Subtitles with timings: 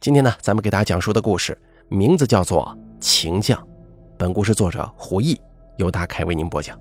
[0.00, 1.56] 今天呢，咱们给大家讲述的故事
[1.88, 3.60] 名字叫做《情将》，
[4.16, 5.38] 本故事作者胡毅，
[5.76, 6.80] 由大凯为您播讲。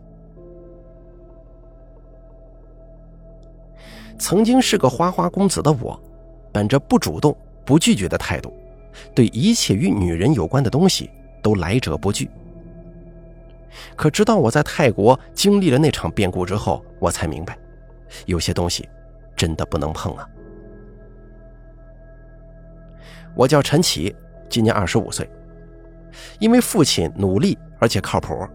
[4.17, 6.01] 曾经是个花花公子的我，
[6.53, 7.35] 本着不主动、
[7.65, 8.53] 不拒绝的态度，
[9.13, 11.09] 对一切与女人有关的东西
[11.41, 12.31] 都来者不拒。
[13.97, 17.59] 可直到我在泰国经历了那场变故之后，我才明白，
[18.27, 18.87] 有些东西
[19.35, 20.25] 真的不能碰啊。
[23.39, 24.13] 我叫陈启，
[24.49, 25.29] 今年二十五岁。
[26.39, 28.45] 因为父亲努力而且靠谱，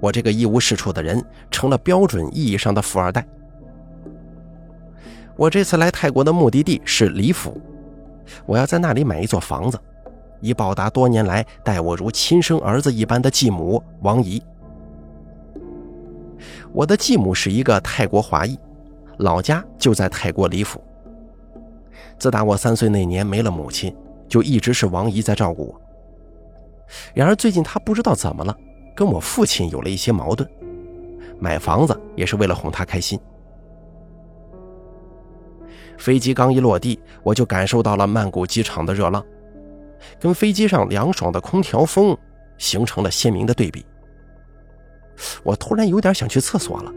[0.00, 3.26] 我这个一无是处的人成了标准意义上的富二代。
[5.34, 7.58] 我这次来泰国的目的地是李府，
[8.44, 9.80] 我要在那里买一座房子，
[10.42, 14.42] 以报答多年来待我如亲生儿子一般的继母王姨。
[16.70, 18.58] 我的继母是一个泰国华裔，
[19.16, 20.84] 老家就在泰国李府。
[22.18, 23.94] 自打我三岁那年没了母亲，
[24.32, 25.80] 就一直是王姨在照顾我。
[27.12, 28.56] 然而最近她不知道怎么了，
[28.96, 30.48] 跟我父亲有了一些矛盾，
[31.38, 33.20] 买房子也是为了哄他开心。
[35.98, 39.22] 飞机刚一落地，我就感受到了曼谷机场的热浪，
[40.18, 42.16] 跟飞机上凉爽的空调风
[42.56, 43.84] 形成了鲜明的对比。
[45.42, 46.90] 我突然有点想去厕所了，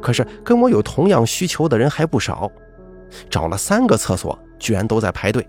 [0.00, 2.48] 可是跟我有同样需求的人还不少，
[3.28, 5.44] 找了三个厕所，居然都在排队。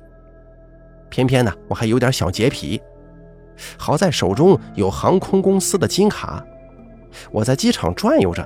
[1.16, 2.82] 偏偏呢，我还有点小洁癖，
[3.78, 6.46] 好在手中有航空公司的金卡，
[7.32, 8.46] 我在机场转悠着，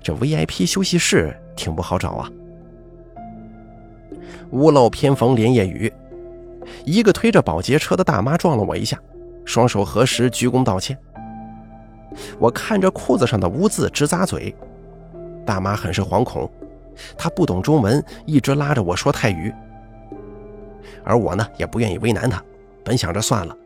[0.00, 2.30] 这 VIP 休息室挺不好找啊。
[4.52, 5.92] 屋漏偏逢连夜雨，
[6.84, 8.96] 一个推着保洁车的大妈撞了我一下，
[9.44, 10.96] 双手合十鞠躬道歉。
[12.38, 14.54] 我看着裤子上的污渍直咂嘴，
[15.44, 16.48] 大妈很是惶恐，
[17.16, 19.52] 她不懂中文，一直拉着我说泰语。
[21.04, 22.42] 而我呢，也不愿意为难她，
[22.84, 23.56] 本想着算了，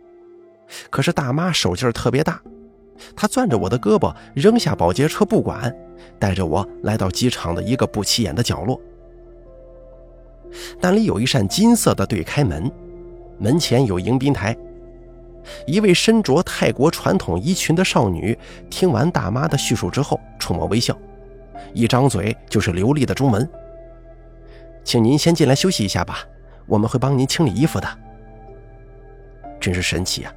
[0.91, 2.41] 可是大妈手劲儿特别大，
[3.17, 5.75] 她攥着我的胳膊，扔下保洁车不管，
[6.19, 8.81] 带着我来到机场的一个不起眼的角落。
[10.81, 12.71] 那里有一扇金色的对开门，
[13.39, 14.57] 门前有迎宾台。
[15.67, 18.39] 一位身着泰国传统衣裙的少女
[18.71, 20.97] 听完大妈的叙述之后，冲我微笑，
[21.73, 23.49] 一张嘴就是流利的中文。
[24.85, 26.19] 请您先进来休息一下吧，
[26.73, 27.87] 我们会帮您清理衣服的。
[29.61, 30.33] 真是神奇啊！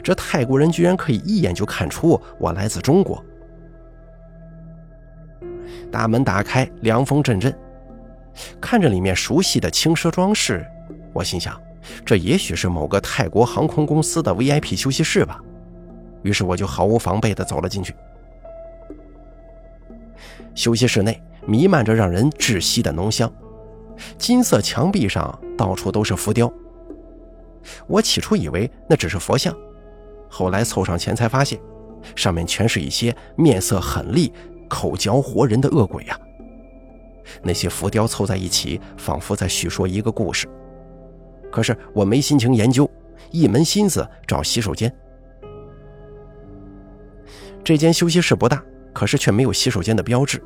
[0.00, 3.20] 这泰国人居然可以一眼就看出我来自中国。
[5.90, 7.52] 大门打开，凉风阵阵。
[8.60, 10.64] 看着里面熟悉的轻奢装饰，
[11.12, 11.60] 我心想，
[12.04, 15.42] 这也许是某个泰国航空公司的 VIP 休息室吧。
[16.22, 17.92] 于是我就毫无防备地走了进去。
[20.54, 23.30] 休息室内弥漫着让人窒息的浓香，
[24.18, 26.52] 金色墙壁上到处都是浮雕。
[27.86, 29.54] 我起初以为那只是佛像，
[30.28, 31.58] 后来凑上前才发现，
[32.14, 34.32] 上面全是一些面色狠厉、
[34.68, 36.18] 口嚼活人的恶鬼呀。
[37.42, 40.48] 那些浮雕凑在一起，仿佛在叙说一个故事。
[41.50, 42.88] 可是我没心情研究，
[43.30, 44.94] 一门心思找洗手间。
[47.64, 48.62] 这间休息室不大，
[48.92, 50.40] 可是却没有洗手间的标志。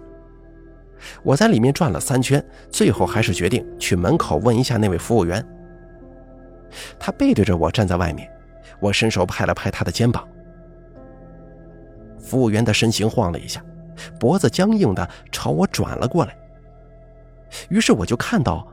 [1.22, 5.44] 我在里面转了三圈，最后还是决定去门口问一下那位服务员。
[6.98, 8.30] 他背对着我站在外面，
[8.78, 10.26] 我伸手拍了拍他的肩膀。
[12.18, 13.64] 服务员的身形晃了一下，
[14.18, 16.36] 脖子僵硬的朝我转了过来。
[17.68, 18.66] 于是我就看到，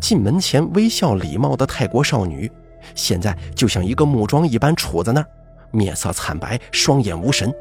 [0.00, 2.50] 进门前微笑礼貌的泰国少女，
[2.94, 5.26] 现在就像一个木桩一般杵在那儿，
[5.70, 7.54] 面色惨白，双眼无神。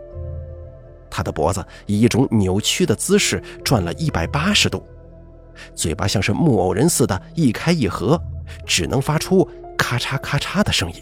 [1.16, 4.86] 他的脖子以一种扭曲的姿势转了一百八十度，
[5.74, 8.22] 嘴巴像是木偶人似的，一开一合，
[8.66, 11.02] 只能发出咔嚓咔嚓的声音。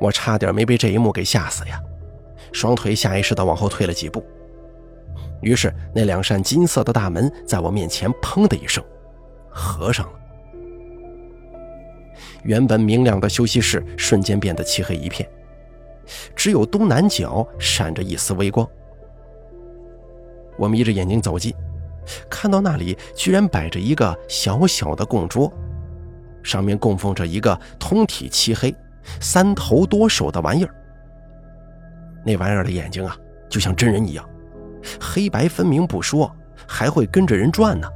[0.00, 1.78] 我差点没被这一幕给吓死呀，
[2.52, 4.24] 双腿下意识地往后退了几步。
[5.42, 8.82] 于是，那两扇金色的大门在我面前“砰”的一声
[9.50, 10.12] 合上了。
[12.44, 15.28] 原本明亮的休息室瞬间变得漆黑一片，
[16.34, 18.68] 只有东南角闪着一丝微光。
[20.56, 21.54] 我眯着眼睛走近，
[22.30, 25.52] 看到那里居然摆着一个小小的供桌，
[26.42, 28.74] 上面供奉着一个通体漆黑、
[29.20, 30.74] 三头多手的玩意儿。
[32.24, 33.16] 那玩意儿的眼睛啊，
[33.48, 34.26] 就像真人一样。
[35.00, 36.34] 黑白分明不说，
[36.66, 37.88] 还会跟着人转呢。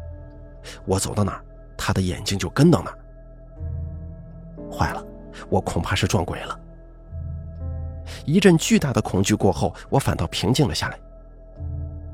[0.84, 1.44] 我走到哪儿，
[1.76, 2.98] 他的眼睛就跟到哪儿。
[4.70, 5.02] 坏了，
[5.48, 6.59] 我恐怕是撞鬼了。
[8.24, 10.98] 一阵巨大的恐惧过后，我反倒平静了下来。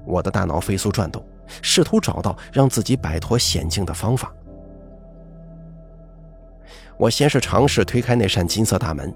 [0.05, 1.25] 我的大脑飞速转动，
[1.63, 4.33] 试图找到让自己摆脱险境的方法。
[6.97, 9.13] 我先是尝试推开那扇金色大门，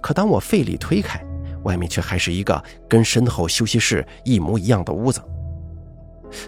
[0.00, 1.20] 可当我费力推开，
[1.64, 5.20] 外面却还是一个跟身后休息室一模一样的屋子。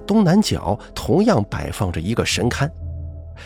[0.07, 2.71] 东南角同样摆放着一个神龛，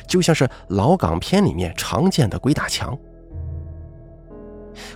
[0.07, 2.99] 就像是老港片里面常见的鬼打墙。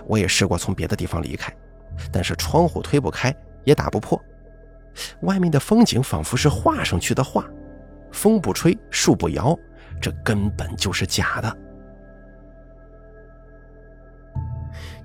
[0.05, 1.53] 我也试过从别的地方离开，
[2.11, 4.21] 但是窗户推不开，也打不破。
[5.21, 7.45] 外面的风景仿佛是画上去的画，
[8.11, 9.57] 风不吹，树不摇，
[10.01, 11.57] 这根本就是假的。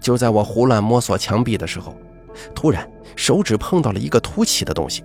[0.01, 1.97] 就在我胡乱摸索墙壁的时候，
[2.55, 5.05] 突然手指碰到了一个凸起的东西，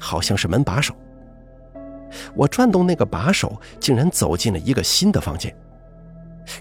[0.00, 0.94] 好像是门把手。
[2.34, 5.54] 我转动那个把手，竟然走进了一个新的房间。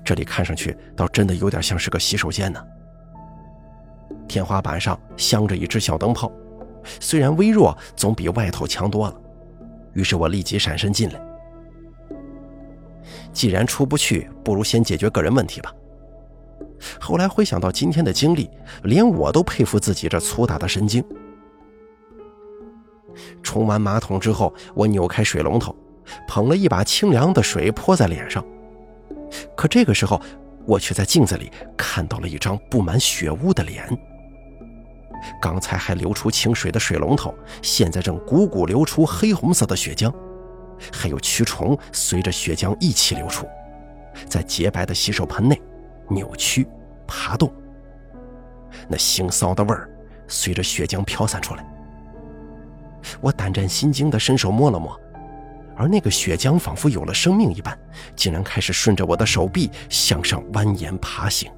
[0.04, 2.64] 这里看上去倒真的有点像是个洗手间呢。
[4.28, 6.32] 天花板上镶着一只小灯泡。
[7.00, 9.22] 虽然微弱，总比外头强多了。
[9.94, 11.22] 于是我立即闪身进来。
[13.34, 15.74] 既然出不去，不如先解决个人问题吧。
[17.00, 18.50] 后来回想到今天的经历，
[18.84, 21.04] 连我都佩服自己这粗大的神经。
[23.42, 25.76] 冲完马桶之后，我扭开水龙头，
[26.28, 28.46] 捧了一把清凉的水泼在脸上。
[29.56, 30.22] 可这个时候，
[30.66, 33.88] 我却在镜子里看到了一张布满血污的脸。
[35.42, 40.14] 刚才还流出清水的水龙头，现在正汩汩流出黑红色的血浆，
[40.94, 43.48] 还有蛆虫随着血浆一起流出，
[44.28, 45.60] 在洁白的洗手盆内
[46.10, 46.68] 扭曲
[47.08, 47.52] 爬动。
[48.88, 49.90] 那腥臊的味儿
[50.28, 51.66] 随着血浆飘散出来。
[53.22, 55.00] 我胆战心惊地伸手摸了摸，
[55.78, 57.78] 而那个血浆仿佛有了生命一般，
[58.16, 61.52] 竟然开始顺着我的手臂向上蜿蜒爬行。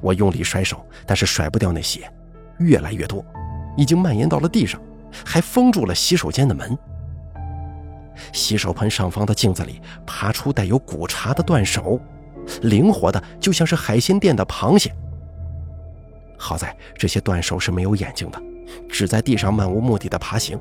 [0.00, 2.10] 我用力甩手，但是甩不掉那血，
[2.58, 3.24] 越来越多，
[3.76, 4.80] 已经蔓延到了地上，
[5.24, 6.78] 还封住了洗手间的门。
[8.32, 12.00] 洗手盆上方的镜子里爬出带有骨茬的断手，
[12.62, 14.94] 灵活的就像是海鲜店的螃蟹。
[16.36, 18.40] 好在这些断手是没有眼睛的，
[18.88, 20.58] 只在地上漫无目的的爬行。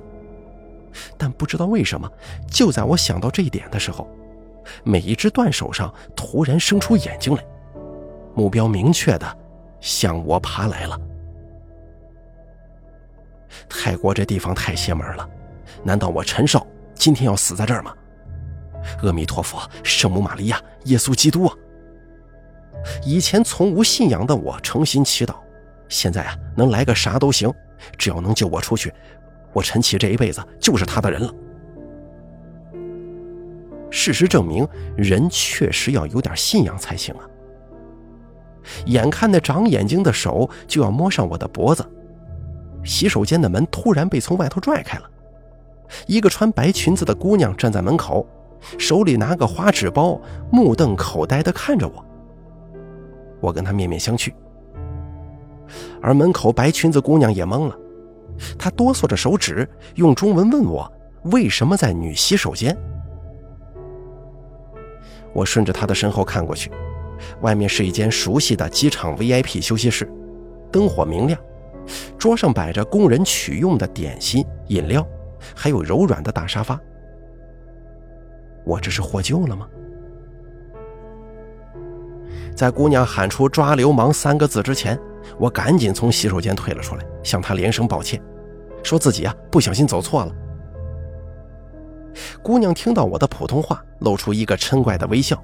[1.17, 2.09] 但不知道为什么，
[2.49, 4.07] 就在我想到这一点的时候，
[4.83, 7.43] 每一只断手上突然生出眼睛来。
[8.35, 9.37] 目标明确的
[9.81, 10.99] 向我爬来了。
[13.67, 15.27] 泰国这地方太邪门了，
[15.83, 17.93] 难道我陈少今天要死在这儿吗？
[19.01, 21.53] 阿弥陀佛，圣母玛利亚，耶稣基督啊！
[23.03, 25.35] 以前从无信仰的我诚心祈祷，
[25.89, 27.51] 现在啊能来个啥都行，
[27.97, 28.93] 只要能救我出去，
[29.57, 31.33] 我陈启这一辈子就是他的人了。
[33.89, 37.21] 事实证明，人确实要有点信仰才行啊。
[38.85, 41.83] 眼看那长眼睛的手就要摸上我的脖子，
[42.83, 45.09] 洗手间的门突然被从外头拽开了，
[46.05, 48.27] 一个穿白裙子的姑娘站在门口，
[48.77, 50.21] 手里拿个花纸包，
[50.51, 52.05] 目瞪口呆地看着我。
[53.39, 54.31] 我跟她面面相觑，
[55.99, 57.75] 而门口白裙子姑娘也懵了，
[58.57, 60.91] 他哆嗦着手指，用中文问我
[61.23, 62.75] 为什么在女洗手间。
[65.33, 66.71] 我顺着他的身后看过去。
[67.41, 70.07] 外面是一间熟悉的机场 VIP 休息室，
[70.71, 71.39] 灯火明亮，
[72.17, 75.05] 桌上摆着供人取用的点心、饮料，
[75.55, 76.79] 还有柔软的大沙发。
[78.65, 79.67] 我这是获救了吗？
[82.55, 84.99] 在姑娘喊出“抓流氓”三个字之前，
[85.39, 88.21] 我赶紧从洗手间退了出来，向她连声抱歉，
[88.83, 90.31] 说自己啊不小心走错了。
[92.41, 95.41] 姑娘听到我的普通话，露出一个嗔怪的微笑。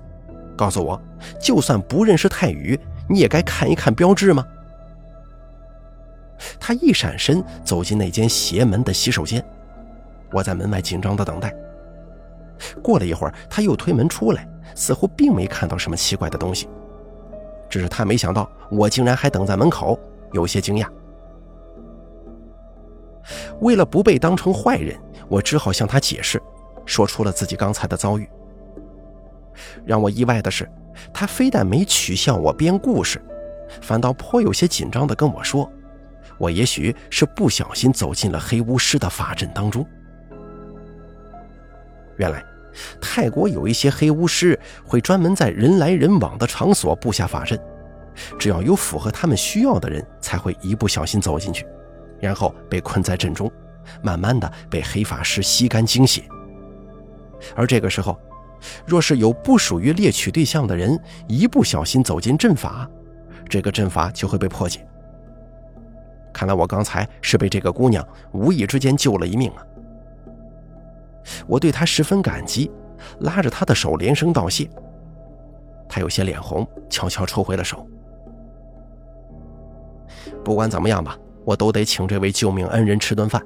[0.56, 1.00] 告诉我，
[1.40, 4.46] 就算不认识泰语，你也该看一看标志吗？
[6.60, 9.44] 他一闪身走进那间邪门的洗手间，
[10.32, 11.54] 我在门外紧张的等待。
[12.82, 16.68] 过了一会儿，他又推门出来，似乎并没看到什么奇怪的东西，
[17.70, 20.00] 只是他没想到我竟然还等在门口，
[20.32, 20.88] 有些惊讶。
[23.62, 25.00] 为了不被当成坏人，
[25.30, 26.42] 我只好向他解释，
[26.86, 28.28] 说出了自己刚才的遭遇。
[29.86, 30.70] 让我意外的是，
[31.14, 33.22] 他非但没取笑我编故事，
[33.82, 35.72] 反倒颇有些紧张地跟我说
[36.38, 39.86] ：“我也许是不小心走进了黑巫师的法阵当中。”
[42.18, 42.44] 原来，
[43.00, 47.60] 泰国有一些黑巫师会专门在人来人往的场所布下法阵，
[48.38, 51.66] 只要有符合他们需要的人，才会一不小心走进去，
[52.20, 53.52] 然后被困在阵中，
[54.02, 56.24] 慢慢的被黑法师吸干精血。
[57.56, 58.18] 而这个时候，
[58.86, 62.90] 若是有不属于猎取对象的人一不小心走进阵法，
[63.50, 64.86] 这个阵法就会被破解。
[66.32, 69.66] 看来我刚才是被这个姑娘无意之间救了一命啊！
[71.46, 72.72] 我对她十分感激，
[73.20, 74.68] 拉着她的手连声道谢。
[75.88, 77.88] 她有些脸红，悄悄抽回了手。
[80.44, 83.42] 不管怎么样吧，我都得请这位救命恩人吃顿饭。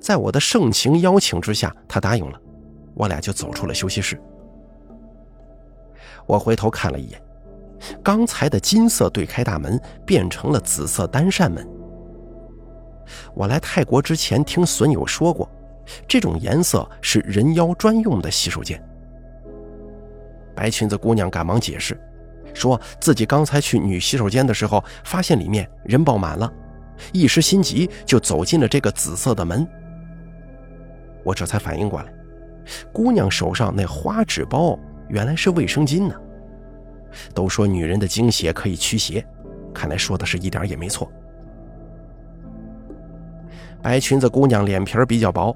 [0.00, 2.40] 在我的盛情邀请之下，他答应了。
[2.94, 4.18] 我俩就走出了休息室。
[6.26, 7.22] 我回头看了一眼，
[8.02, 11.66] 刚才的金色对开大门变成了紫色单扇门。
[13.34, 15.48] 我来泰国之前听损友说过，
[16.08, 18.82] 这种颜色是人妖专用的洗手间。
[20.54, 22.00] 白裙子姑娘赶忙解释，
[22.56, 26.50] 说自己刚才去女洗手间的时候，发现里面人爆满了，
[27.12, 29.66] 一时心急就走进了这个紫色的门。
[31.22, 32.12] 我这才反应过来，
[32.92, 36.14] 姑娘手上那花纸包原来是卫生巾呢。
[37.34, 39.24] 都说女人的精血可以驱邪，
[39.74, 41.10] 看来说的是一点也没错。
[43.82, 45.54] 白裙子姑娘脸皮比较薄，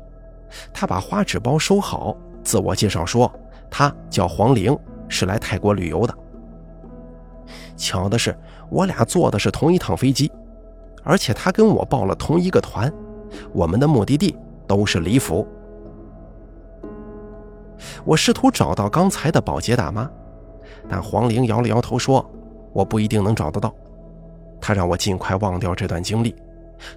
[0.72, 3.32] 她把花纸包收好，自我介绍说
[3.70, 4.78] 她叫黄玲。
[5.12, 6.14] 是来泰国旅游的。
[7.80, 8.36] 巧的是，
[8.68, 10.30] 我俩坐的是同一趟飞机，
[11.02, 12.92] 而且他跟我报了同一个团，
[13.54, 15.48] 我们的目的地都是李府。
[18.04, 20.08] 我试图找到刚才的保洁大妈，
[20.88, 22.30] 但黄玲摇了摇头说
[22.74, 23.74] ：“我不一定能找得到。”
[24.60, 26.36] 她让我尽快忘掉这段经历，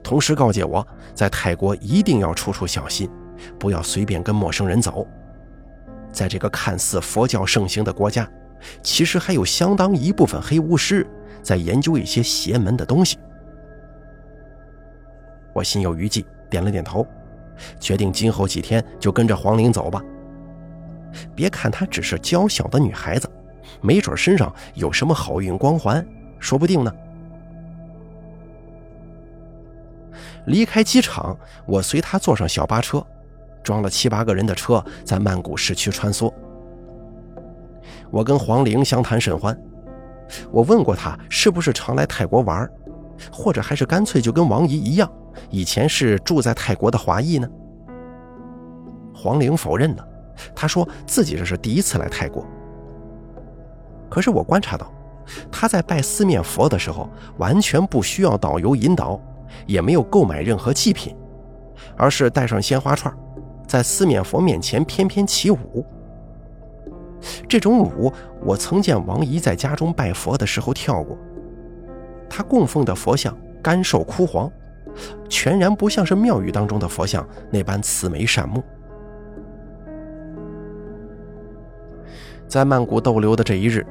[0.03, 3.09] 同时告诫我在泰国一定要处处小心，
[3.57, 5.07] 不要随便跟陌生人走。
[6.11, 8.29] 在这个看似佛教盛行的国家，
[8.81, 11.05] 其实还有相当一部分黑巫师
[11.41, 13.17] 在研究一些邪门的东西。
[15.53, 17.05] 我心有余悸，点了点头，
[17.79, 20.01] 决定今后几天就跟着黄玲走吧。
[21.35, 23.29] 别看她只是娇小的女孩子，
[23.81, 26.05] 没准身上有什么好运光环，
[26.39, 26.91] 说不定呢。
[30.47, 33.05] 离开机场，我随她坐上小巴车。
[33.63, 36.29] 装了七八个人的车在曼谷市区穿梭。
[38.13, 39.59] 我跟黄玲相谈甚欢，
[40.51, 42.69] 我问过她是不是常来泰国玩，
[43.31, 45.11] 或者还是干脆就跟王姨一样，
[45.49, 47.49] 以前是住在泰国的华裔呢？
[49.15, 50.07] 黄玲否认了，
[50.53, 52.45] 她说自己这是第一次来泰国。
[54.11, 54.93] 可是我观察到，
[55.51, 59.19] 她在拜四面佛的时候，完全不需要导游引导，
[59.65, 61.15] 也没有购买任何祭品，
[61.97, 63.11] 而是带上鲜花串。
[63.67, 65.83] 在四面佛面前翩翩起舞，
[67.47, 68.11] 这种舞
[68.41, 71.17] 我曾见王姨在家中拜佛的时候跳过。
[72.29, 74.51] 她供奉的佛像干瘦枯黄，
[75.29, 78.63] 全然不像是庙宇当中的佛像那般慈眉善目。
[82.47, 83.85] 在曼谷逗留的这一日，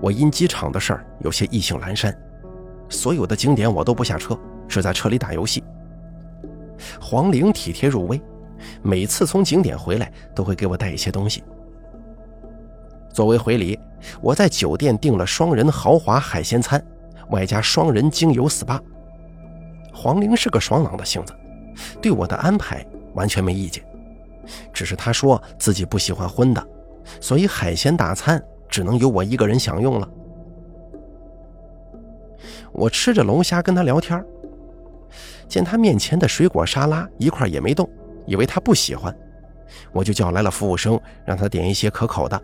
[0.00, 2.16] 我因机场的事儿有些意兴阑珊，
[2.88, 5.62] 所有的景点我都不下车，只在车里打游戏。
[7.00, 8.20] 黄玲体贴入微。
[8.82, 11.42] 每次从景点回来，都会给我带一些东西。
[13.20, 13.78] 作为回礼，
[14.22, 16.82] 我在酒店订了双人豪华海鲜餐，
[17.28, 18.80] 外加双人精油 SPA。
[19.92, 21.34] 黄玲是个爽朗的性子，
[22.00, 23.84] 对我的安排完全没意见。
[24.72, 26.66] 只是她说自己不喜欢荤的，
[27.20, 30.08] 所以海鲜大餐只能由我一个人享用了。
[32.72, 34.24] 我吃着龙虾跟她聊天，
[35.46, 37.86] 见她面前的水果沙拉一块也没动。
[38.24, 39.14] 以为他不喜欢，
[39.92, 42.42] 我就叫来了服务生，让他点一些可口的。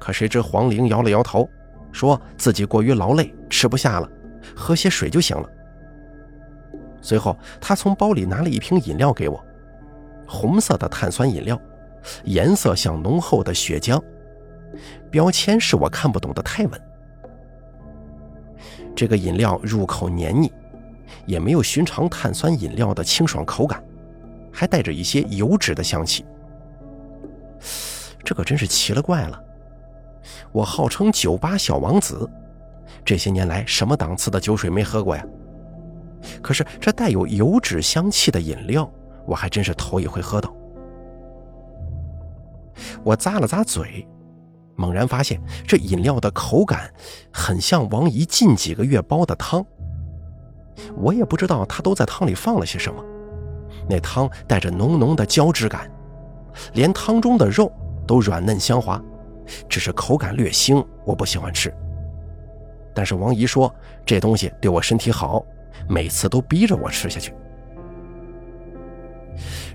[0.00, 1.48] 可谁知黄玲摇了摇头，
[1.92, 4.10] 说自己过于劳累，吃不下了，
[4.56, 5.48] 喝些水就行了。
[7.00, 9.44] 随后，他从包里拿了一瓶饮料给我，
[10.26, 11.60] 红色的碳酸饮料，
[12.24, 14.02] 颜色像浓厚的血浆，
[15.10, 16.80] 标签是我看不懂的泰文。
[18.96, 20.52] 这个饮料入口黏腻，
[21.26, 23.80] 也没有寻常碳酸饮料的清爽口感。
[24.52, 26.24] 还带着一些油脂的香气，
[28.24, 29.40] 这可真是奇了怪了。
[30.52, 32.28] 我号称酒吧小王子，
[33.04, 35.24] 这些年来什么档次的酒水没喝过呀？
[36.42, 38.90] 可是这带有油脂香气的饮料，
[39.26, 40.54] 我还真是头一回喝到。
[43.02, 44.06] 我咂了咂嘴，
[44.76, 46.92] 猛然发现这饮料的口感
[47.32, 49.64] 很像王姨近几个月煲的汤。
[50.96, 53.02] 我也不知道她都在汤里放了些什么。
[53.88, 55.90] 那汤带着浓浓的胶质感，
[56.74, 57.72] 连汤中的肉
[58.06, 59.02] 都软嫩香滑，
[59.68, 61.72] 只是口感略腥，我不喜欢吃。
[62.92, 63.72] 但是王姨说
[64.04, 65.44] 这东西对我身体好，
[65.88, 67.32] 每次都逼着我吃下去。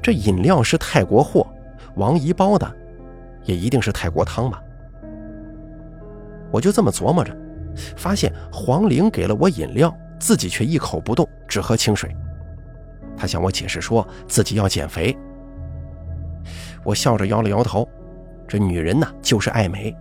[0.01, 1.47] 这饮料是泰国货，
[1.95, 2.75] 王姨包的，
[3.43, 4.61] 也一定是泰国汤吧？
[6.51, 7.35] 我就这么琢磨着，
[7.97, 12.15] 发现黄玲给了我饮料，自己却一口不动，只喝清水。
[13.17, 15.17] 他向我解释说自己要减肥，
[16.83, 17.87] 我笑着摇了摇头。
[18.47, 19.95] 这女人呐，就是爱美。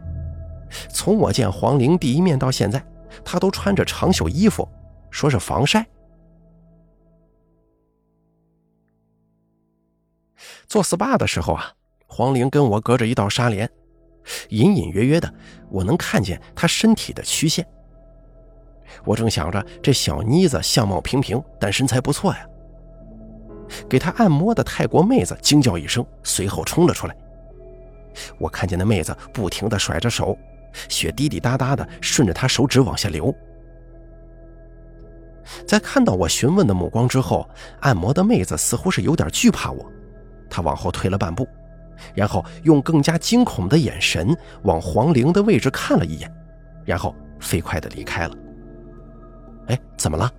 [0.89, 2.85] 从我见黄玲第一面到现在，
[3.25, 4.69] 她都穿着长袖衣服，
[5.11, 5.87] 说是防晒。
[10.67, 11.73] 做 SPA 的时候啊，
[12.07, 13.71] 黄玲跟我隔着一道纱帘，
[14.49, 15.33] 隐隐约约的，
[15.71, 17.65] 我能看见她身体的曲线。
[19.05, 22.47] 我正想着，这小妮子相貌平平，但身材不错呀。
[23.89, 27.17] 给她按摩的泰国妹子惊叫一声，随后冲了出来。
[28.39, 30.37] 我看见那妹子不停地甩着手，
[30.89, 33.35] 血滴滴答答的顺着她手指往下流。
[35.67, 37.49] 在看到我询问的目光之后，
[37.81, 39.85] 按摩的妹子似乎是有点惧怕我，
[40.49, 41.47] 她往后退了半步，
[42.15, 46.33] 然后用更加惊恐的眼神往黄玲的位置看了一眼，
[46.85, 48.35] 然后飞快地离开了。
[49.67, 50.31] 哎，怎么了？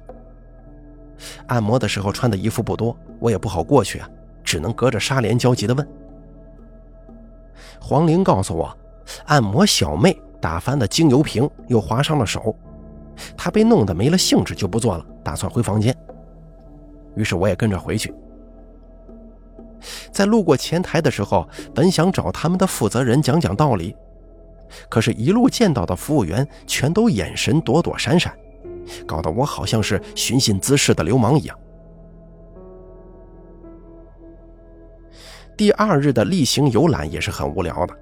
[1.47, 4.09] 按摩的时候穿的衣服不多，我也不好过去啊，
[4.43, 5.87] 只能隔着纱帘焦急地问。
[7.79, 8.77] 黄玲告诉我，
[9.25, 12.55] 按摩小妹打翻了精油瓶，又划伤了手，
[13.37, 15.95] 她被弄得没了兴致，就不做了，打算回房间。
[17.15, 18.13] 于是我也跟着回去。
[20.11, 23.95] 在路过前台的时候，本想找他们的负责人讲讲道理，
[24.89, 28.33] 可是，一路见到的服务员全都眼神躲躲闪闪，
[29.05, 31.57] 搞得我好像是寻衅滋事的流氓一样。
[35.57, 37.95] 第二日的例行游览也是很无聊的，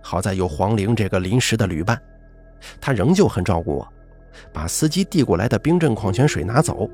[0.00, 2.00] 好在有黄玲这个临时的旅伴，
[2.80, 3.88] 他仍旧很照顾我，
[4.52, 6.88] 把司机递过来的冰镇矿泉水拿走，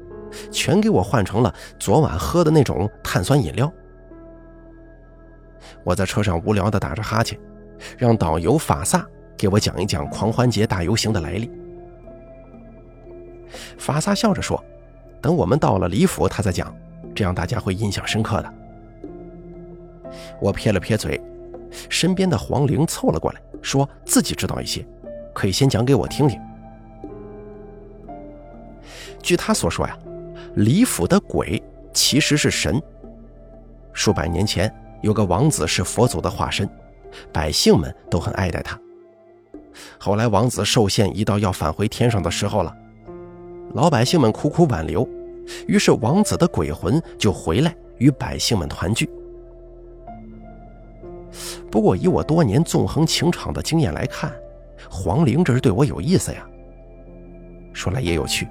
[0.50, 3.70] 全给我换成了昨晚喝的那种碳酸饮料。
[5.84, 7.38] 我在车上无聊的打着哈欠，
[7.98, 11.50] 让导游法萨给我讲一讲狂欢节大游行的来历。
[13.76, 14.62] 法萨笑着说
[15.20, 16.74] ：“等我们到了李府，他再讲，
[17.14, 18.54] 这样大家会印象深刻的。”
[20.40, 21.20] 我撇了撇嘴，
[21.88, 24.86] 身边的黄玲凑了过来，说自己知道一些，
[25.32, 26.40] 可以先讲给我听听。
[29.22, 29.98] 据他所说呀，
[30.54, 32.80] 李府的鬼其实是神。
[33.92, 36.68] 数百年前，有个王子是佛祖的化身，
[37.32, 38.80] 百姓们都很爱戴他。
[39.98, 42.74] 后来王子受限，一到要返回天上的时候了，
[43.74, 45.06] 老百姓们苦苦挽留，
[45.66, 49.08] 于是王子的鬼魂就回来与百姓们团聚。
[51.70, 54.32] 不过，以我多年纵横情场的经验来看，
[54.88, 56.46] 黄玲这是对我有意思呀。
[57.72, 58.48] 说来也有趣，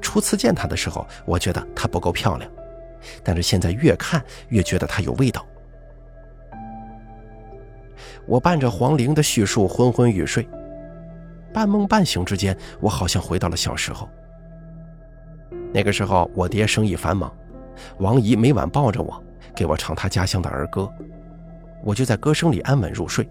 [0.00, 2.50] 初次见她的时候，我觉得她不够漂亮，
[3.22, 5.44] 但是现在越看越觉得她有味道。
[8.26, 10.48] 我伴着黄玲的叙述昏昏欲睡，
[11.52, 14.08] 半梦半醒之间，我好像回到了小时候。
[15.72, 17.30] 那个时候，我爹生意繁忙，
[17.98, 19.22] 王姨每晚抱着我，
[19.54, 20.90] 给我唱她家乡的儿歌。
[21.86, 23.28] 我就在歌声里安稳入睡。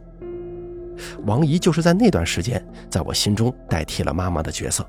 [1.26, 4.88] 王姨就是在那段时间，在我心中代替了妈妈的角色。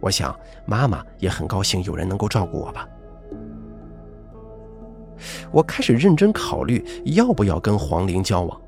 [0.00, 2.86] 我想，妈妈也很高兴有人能够照顾我吧。
[5.50, 8.60] 我开始认真考虑要不要跟黄玲交往，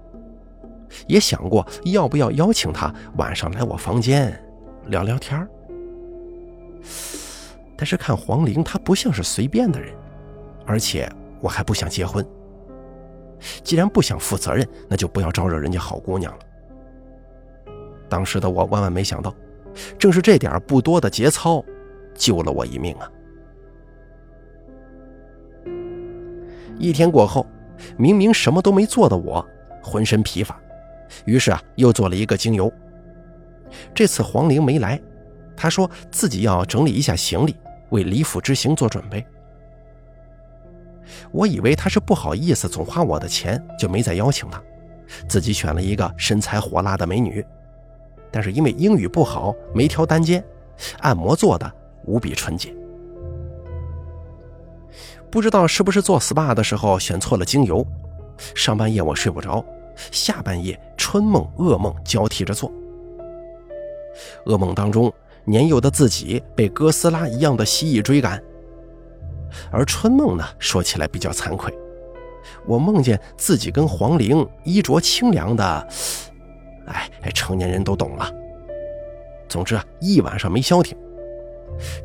[1.07, 4.43] 也想过要不要邀请她晚上来我房间
[4.87, 5.47] 聊聊天
[7.77, 9.95] 但是看黄玲，她不像是随便的人，
[10.67, 11.07] 而且
[11.43, 12.27] 我还不想结婚。
[13.63, 16.39] 既然不想负责任，那就不要招惹人家好姑娘了。
[18.09, 19.35] 当时的我万万没想到，
[19.99, 21.65] 正是这点不多的节操，
[22.15, 23.11] 救了我一命啊！
[26.79, 27.47] 一天过后，
[27.97, 29.47] 明明什么都没做的我，
[29.83, 30.61] 浑身疲乏，
[31.25, 32.73] 于是啊，又做了一个精油。
[33.95, 35.01] 这次黄玲没来，
[35.57, 37.55] 她说自己要整理一下行李，
[37.91, 39.25] 为李府之行做准备。
[41.33, 44.63] 我以为他是不好意思总花我的钱，就没再邀请他，
[45.29, 47.45] 自己选了一个身材火辣的美女，
[48.31, 50.45] 但是因为英语不好，没挑单间，
[51.01, 51.71] 按摩做的
[52.05, 52.75] 无比纯洁。
[55.31, 57.87] 不知道是不是做 SPA 的时候选错了精油，
[58.55, 59.65] 上半夜我睡不着，
[60.11, 62.71] 下半夜春梦噩梦交替着做。
[64.47, 65.13] 噩梦当中，
[65.45, 68.43] 年幼的自己被哥斯拉一样的蜥蜴追赶。
[69.71, 71.73] 而春梦呢，说起来比较惭愧，
[72.67, 75.89] 我梦见自己跟黄玲衣着清凉的，
[76.87, 78.31] 哎，成年人都懂了。
[79.49, 80.97] 总之啊，一晚上没消停，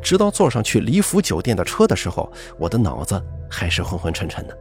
[0.01, 4.58] 直到坐上去李府酒店的车的时候，我的脑子还是昏昏沉沉的。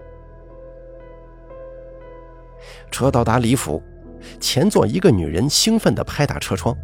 [2.91, 3.83] 车到达李府，
[4.39, 6.77] 前座一个女人兴奋地拍打车窗，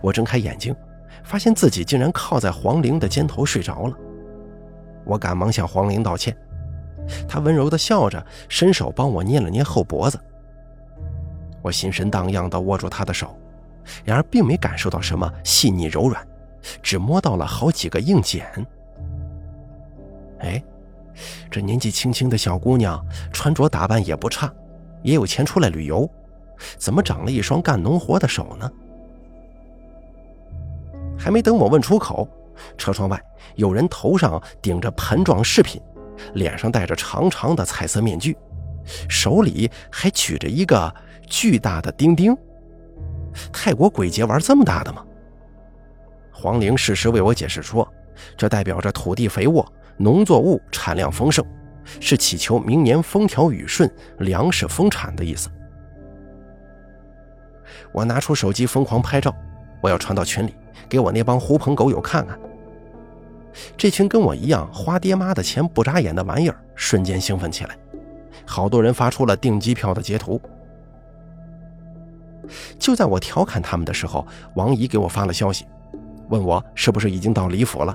[0.00, 0.74] 我睁开眼睛，
[1.22, 3.96] 发现自己竟然靠在黄玲的肩头睡着了。
[5.10, 6.36] 我赶忙向黄玲道歉，
[7.28, 10.16] 她温柔地笑着，伸手帮我捏了捏后脖子。
[11.62, 13.36] 我心神荡漾地握住她的手，
[14.04, 16.24] 然而并没感受到什么细腻柔软，
[16.80, 18.46] 只摸到了好几个硬茧。
[20.38, 20.62] 哎，
[21.50, 24.48] 这年纪轻轻的小姑娘，穿着打扮也不差，
[25.02, 26.08] 也有钱出来旅游，
[26.78, 28.70] 怎么长了一双干农活的手呢？
[31.18, 32.28] 还没等我问出口，
[32.76, 33.20] 车窗外
[33.56, 35.80] 有人头上顶着盆状饰品，
[36.34, 38.36] 脸上戴着长长的彩色面具，
[39.08, 40.92] 手里还举着一个
[41.26, 42.36] 巨大的钉钉。
[43.52, 45.04] 泰国鬼节玩这么大的吗？
[46.32, 47.86] 黄玲适时为我解释说，
[48.36, 49.66] 这代表着土地肥沃。
[49.96, 51.44] 农作物产量丰盛，
[52.00, 55.50] 是祈求明年风调雨顺、粮食丰产的意思。
[57.92, 59.30] 我拿出手机疯狂拍照，
[59.82, 60.54] 我要传到群里，
[60.88, 62.40] 给我那帮狐朋狗友看看。
[63.76, 67.76] 这群跟我一样花爹妈的钱不眨眼的玩意儿，瞬间兴奋起来，
[68.46, 70.40] 好多人发出了订机票的截图。
[72.78, 75.66] 就在我调侃他们的时候，王姨给我发了消息，
[76.28, 77.94] 问我是不是已经到李府了。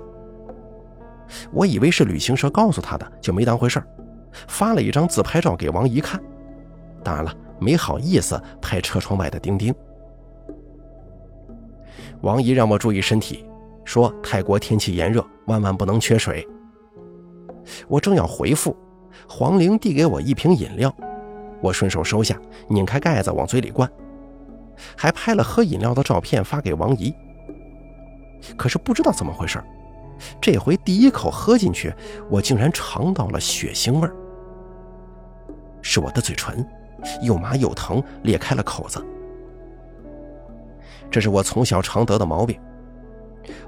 [1.52, 3.82] 我以为是旅行社告诉他的，就没当回事
[4.48, 6.22] 发了一张自拍照给王姨看。
[7.04, 9.74] 当然了，没好意思拍车窗外的丁丁。
[12.22, 13.46] 王姨让我注意身体，
[13.84, 16.48] 说泰国天气炎热，万万不能缺水。
[17.88, 18.76] 我正要回复，
[19.28, 20.94] 黄玲递给我一瓶饮料，
[21.62, 23.90] 我顺手收下，拧开盖子往嘴里灌，
[24.96, 27.14] 还拍了喝饮料的照片发给王姨。
[28.56, 29.64] 可是不知道怎么回事。
[30.40, 31.94] 这回第一口喝进去，
[32.30, 34.16] 我竟然尝到了血腥味儿。
[35.82, 36.66] 是我的嘴唇，
[37.22, 39.04] 又麻又疼，裂开了口子。
[41.12, 42.60] 这是我从小常得的毛病。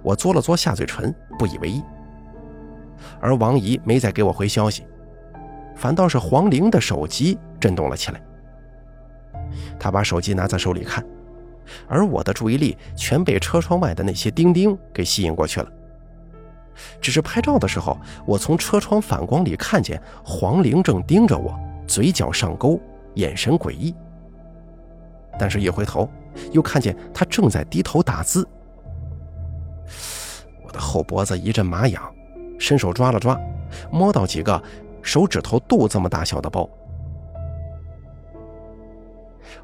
[0.01, 1.83] 我嘬了嘬下嘴唇，不以为意。
[3.19, 4.85] 而王姨没再给我回消息，
[5.75, 8.21] 反倒是黄玲的手机震动了起来。
[9.79, 11.05] 她把手机拿在手里看，
[11.87, 15.71] 而我的注意力全被车窗外的那些钉钉给吸引过去了。
[17.01, 22.79] 只是拍照的时候，我从车窗反光里看见黄玲正盯着我，嘴角上勾，
[23.15, 23.95] 眼神诡异。
[25.39, 26.09] 但是，一回头
[26.51, 28.47] 又看见他正在低头打字。
[30.77, 32.01] 后脖子一阵麻痒，
[32.59, 33.37] 伸手抓了抓，
[33.91, 34.61] 摸到几个
[35.01, 36.69] 手指头肚这么大小的包。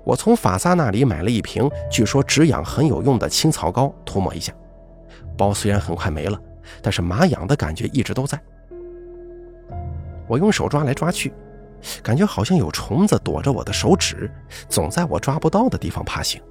[0.04, 4.54] 我从法萨那里买了一瓶据说止痒很有用的青草膏，涂抹一下。
[5.38, 6.40] 包虽然很快没了。
[6.82, 8.42] 但是麻痒的感觉一直都在，
[10.28, 11.34] 我用手抓来抓去，
[12.02, 14.32] 感觉好像有虫子躲着我的手指，
[14.70, 16.42] 总在我抓不到的地方爬行。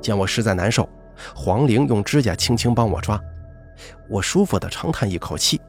[0.00, 0.88] 见我实在难受，
[1.34, 3.20] 黄玲用指甲轻轻帮我抓，
[4.08, 5.60] 我舒服的长叹一口气，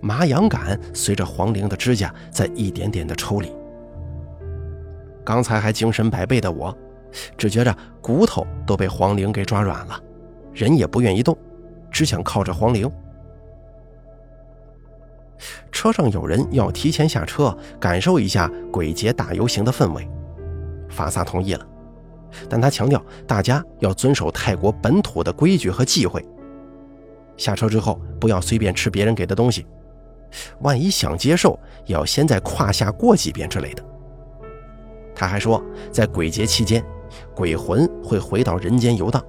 [0.00, 3.52] 麻痒感随着黄玲的指甲在一点点的抽离。
[5.24, 6.76] 刚才还精神百倍的我，
[7.36, 9.98] 只觉着骨头都被黄玲给抓软了。
[10.52, 11.36] 人也不愿意动，
[11.90, 12.90] 只想靠着黄玲。
[15.72, 20.08] 车上有人要提前下车，感受一下鬼节大游行的氛围。
[20.88, 21.66] 法萨同意了，
[22.48, 26.24] 但他强调大家要遵守泰国本土的规矩和忌讳。
[27.36, 29.66] 下车之后不要随便吃别人给的东西，
[30.60, 33.84] 万一想接受，也要先在胯下过几遍之类的。
[35.14, 36.84] 他还说，在鬼节期间，
[37.34, 39.24] 鬼魂会回到人间游荡。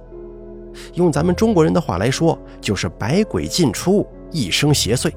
[0.94, 5.12] 用咱们中国人的话来说，就是百鬼进出，一生邪祟，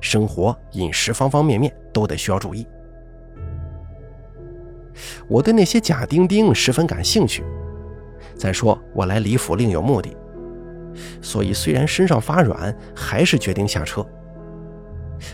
[0.00, 2.66] 生活饮食方方面面都得需要注意。
[5.28, 7.44] 我对那些假钉钉十分感兴趣。
[8.36, 10.16] 再说我来李府另有目的，
[11.20, 14.04] 所以虽然身上发软，还是决定下车。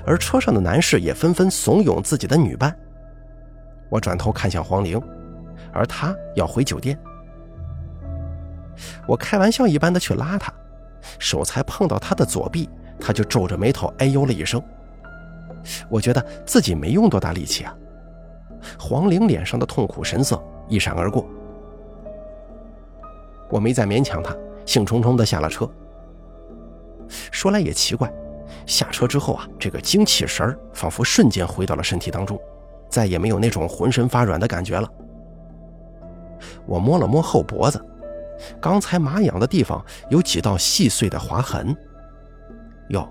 [0.04, 2.76] 而车上的男士也纷纷怂恿自己的女伴。
[3.88, 5.00] 我转头看向黄玲，
[5.72, 6.98] 而她要回酒店。
[9.06, 10.52] 我开玩笑一般的去拉她，
[11.20, 14.60] 手才碰到她的左臂，她就皱着眉头哎呦了一声。
[15.88, 17.72] 我觉得自己没用多大力气啊。
[18.78, 21.26] 黄玲脸上的痛苦神色一闪而过，
[23.48, 25.68] 我没再勉强他，兴冲冲的下了车。
[27.30, 28.12] 说来也奇怪，
[28.66, 32.38] 下车之后啊，这个精气神儿仿佛瞬间回到了身体当中，
[32.88, 34.90] 再也没有那种浑身发软的感觉了。
[36.66, 37.80] 我摸了摸后脖子。
[38.60, 41.74] 刚才麻痒的地方有几道细碎的划痕，
[42.90, 43.08] 哟，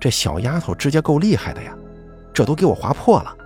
[0.00, 1.76] 这小丫头指甲够厉害的呀，
[2.32, 3.36] 这都给我划破了。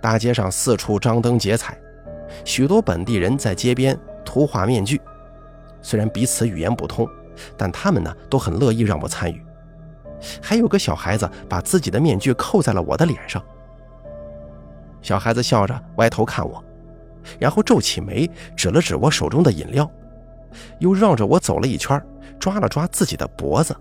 [0.00, 1.78] 大街上四处张灯结彩，
[2.44, 5.00] 许多本地人在街边涂画面具，
[5.82, 7.08] 虽然彼此语言不通，
[7.56, 9.42] 但他们呢都很乐意让我参与。
[10.42, 13.42] 还有个小孩子把自己的面具扣在了我的脸上。
[15.00, 16.62] 小孩子笑着歪头看我，
[17.38, 19.88] 然后皱起眉，指了指我手中的饮料，
[20.80, 22.00] 又绕着我走了一圈，
[22.38, 23.76] 抓了抓自己的脖子。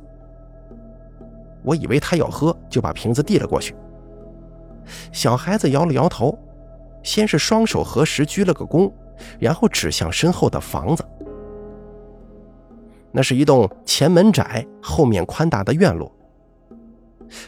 [1.63, 3.75] 我以为他要喝，就把瓶子递了过去。
[5.11, 6.37] 小孩子摇了摇头，
[7.03, 8.91] 先是双手合十鞠了个躬，
[9.39, 11.03] 然后指向身后的房子。
[13.11, 16.11] 那是一栋前门窄、后面宽大的院落。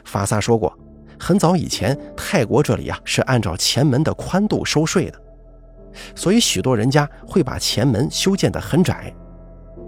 [0.03, 0.77] 法萨说过，
[1.19, 5.21] 很早以前泰国这里啊是按照前门的宽度收税的，
[6.15, 9.13] 所以许多人家会把前门修建得很窄。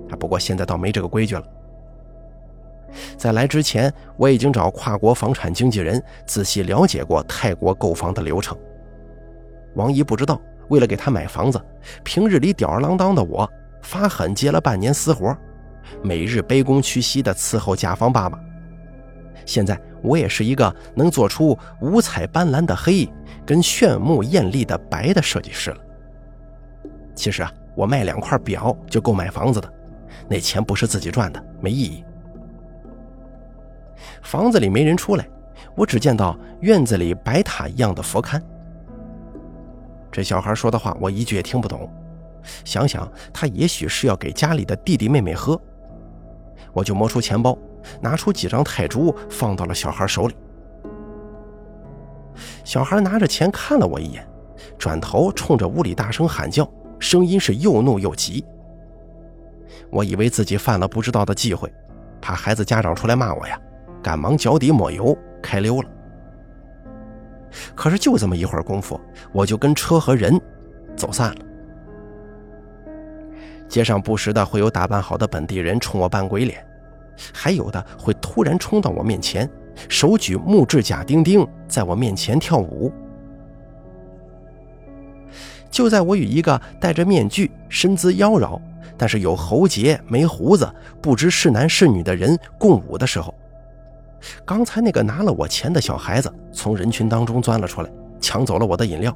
[0.10, 1.44] 啊，不过现在倒没这个规矩了。
[3.22, 8.58] 在来之前，我已经找跨国房产经纪人仔细了解过泰国购房的流程。
[9.76, 11.64] 王姨不知道，为了给他买房子，
[12.04, 13.48] 平日里吊儿郎当的我
[13.84, 15.38] 发狠接了半年私活，
[16.02, 18.40] 每日卑躬屈膝地伺候甲方爸爸。
[19.46, 23.08] 现在我也是一个能做出五彩斑斓的黑
[23.46, 25.78] 跟炫目艳丽的白的设计师了。
[27.14, 29.72] 其实啊，我卖两块表就够买房子的，
[30.28, 32.04] 那钱不是自己赚的，没意义。
[34.22, 35.28] 房子里没人出来，
[35.76, 38.42] 我只见到院子里白塔一样的佛龛。
[40.12, 41.90] 这小孩说的话我一句也听不懂，
[42.66, 45.60] 想想他也许是要给家里的弟弟妹妹喝，
[46.74, 47.58] 我就摸出钱包，
[48.02, 50.36] 拿出几张泰铢放到了小孩手里。
[52.64, 54.28] 小孩拿着钱看了我一眼，
[54.78, 58.44] 转头冲着屋里大声喊叫，声音是又怒又急。
[59.90, 61.72] 我以为自己犯了不知道的忌讳，
[62.22, 63.60] 怕孩子家长出来骂我呀。
[64.02, 65.90] 赶忙脚底抹油开溜了。
[67.76, 69.00] 可是就这么一会儿功夫，
[69.32, 70.40] 我就跟车和人
[70.96, 71.38] 走散了。
[73.68, 76.66] 街上不时的会有打扮好的本地人冲我扮鬼脸，
[77.34, 79.50] 还有的会突然冲到我面前，
[79.88, 82.92] 手举木质假钉钉，在我面前跳舞。
[85.70, 88.60] 就在我与一个戴着面具、身姿妖娆，
[88.98, 90.70] 但是有喉结、没胡子、
[91.02, 93.34] 不知是男是女的人共舞的时候。
[94.46, 99.16] 刚才那个拿了我钱的小孩子从人群当中钻了出来，抢走了我的饮料，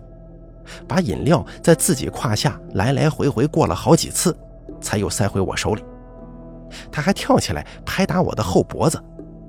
[0.88, 4.36] 把饮料在自己胯下来来回回过了好几次，
[4.82, 5.84] 才又塞回我手里。
[6.92, 9.02] 他还跳起来拍打我的后脖子，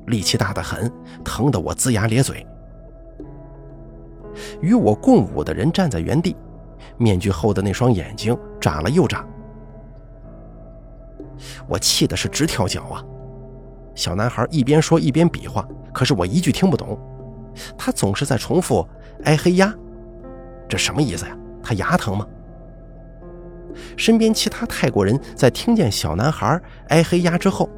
[0.07, 0.92] 力气大得很，
[1.25, 2.47] 疼得我龇牙咧嘴。
[4.61, 6.37] 与我共舞的人站在原地，
[6.99, 9.25] 面具后的那双眼睛眨了又眨，
[11.66, 13.03] 我气的是直跳脚啊！
[13.96, 16.96] 小男孩一边说一边比划，可是我一句听不懂。
[17.76, 18.87] 他总是在重复
[19.24, 19.74] “哎嘿呀”，
[20.68, 21.37] 这什么意思呀？
[21.62, 22.24] 他牙疼吗？
[23.96, 27.68] 身边其他泰国人在听见小男孩“哎嘿呀”之后，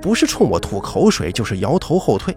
[0.00, 2.36] 不是冲我吐口水，就是摇头后退。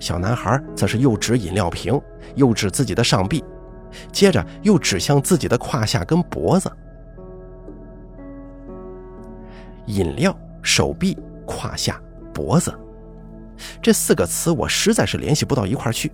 [0.00, 1.98] 小男孩则是又指饮料瓶，
[2.34, 3.42] 又指自己的上臂，
[4.10, 6.70] 接着又指向自己的胯下跟脖子。
[9.86, 11.16] 饮料，手臂。
[11.44, 12.00] 胯下、
[12.32, 12.72] 脖子，
[13.80, 16.10] 这四个词我实在是联系不到一块去。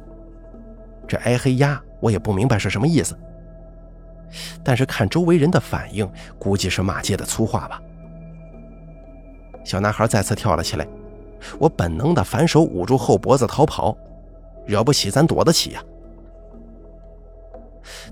[1.08, 3.18] 这“挨黑压”我也不明白是什么意思，
[4.62, 7.82] 但是看周围人的反应，估计是骂街的粗话吧。
[9.64, 10.86] 小男孩再次跳了起来，
[11.58, 13.96] 我本能的反手捂住后脖子逃跑，
[14.66, 15.82] 惹不起咱躲得起呀。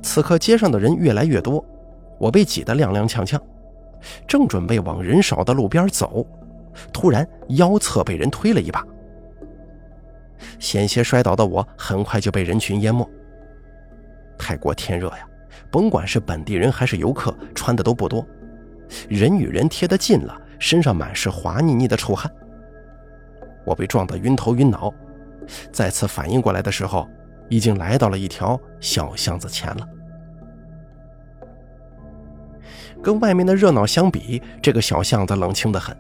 [0.03, 1.65] 此刻街上的人越来越多，
[2.19, 3.41] 我被挤得踉踉跄跄，
[4.27, 6.27] 正准备往人少的路边走。
[6.93, 8.85] 突然，腰侧被人推了一把，
[10.59, 13.09] 险些摔倒的我很快就被人群淹没。
[14.39, 15.29] 泰国天热呀，
[15.71, 18.27] 甭管是本地人还是游客，穿的都不多，
[19.09, 22.31] 人与人贴得近了，身上满是滑腻腻的臭汗。
[23.65, 24.93] 我被撞得晕头晕脑，
[25.73, 27.09] 再次反应过来的时候，
[27.49, 29.89] 已经来到了一条小巷子前了。
[33.03, 35.97] 跟外面的热闹相比，这个小巷子冷清的很。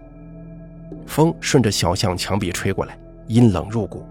[1.07, 4.05] 风顺着小巷墙壁吹过来，阴冷入骨。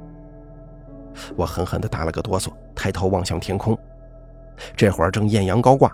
[1.35, 3.77] 我狠狠地打了个哆嗦，抬头望向天空。
[4.75, 5.91] 这会儿正艳阳高挂，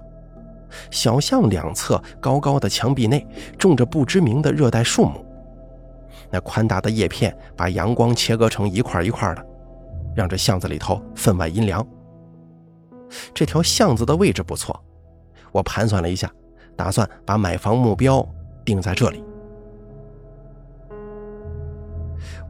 [0.89, 3.25] 小巷两侧高高的墙壁内
[3.57, 5.25] 种着不知名的热带树木，
[6.29, 9.45] 那宽大的叶片把阳光切割成一块一块的，
[10.15, 11.85] 让这巷子里头分外阴凉。
[13.33, 14.77] 这条巷子的位置不错，
[15.51, 16.31] 我盘算了一下，
[16.75, 18.27] 打算把买房目标
[18.65, 19.23] 定在这里。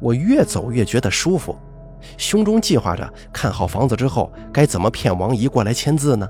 [0.04, 1.58] 我越走越觉得舒服，
[2.18, 6.30] 胸中计划着看好房子之后该怎么骗王姨过来签字呢？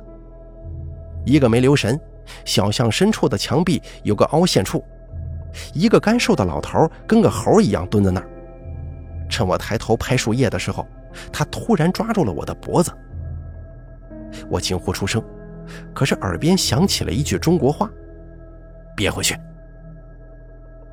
[1.26, 2.00] 一个没留神，
[2.46, 4.84] 小巷深处的墙壁有个凹陷处，
[5.74, 8.30] 一个干瘦的老头跟个猴一样蹲在那儿，
[9.28, 10.86] 趁我抬头拍树叶的时候，
[11.32, 12.92] 他突然抓住了我的脖子。
[14.52, 15.24] 我惊呼出声，
[15.96, 17.90] 可是耳边响起了一句中国话
[18.96, 19.36] ：“憋回去。”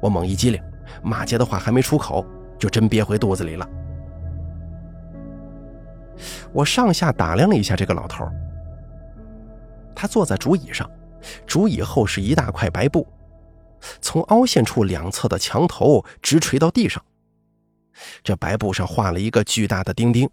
[0.01, 0.63] 我猛一激灵，
[1.03, 2.25] 骂街的话还没出口，
[2.61, 3.69] 就真憋回肚子里了。
[6.53, 8.29] 我上下打量了一下这个老头，
[9.97, 10.89] 他坐在竹椅上，
[11.47, 13.07] 竹椅后是一大块白布，
[14.03, 17.03] 从凹陷处两侧的墙头直垂到地上。
[18.23, 20.29] 这白布上画了一个巨大的钉钉，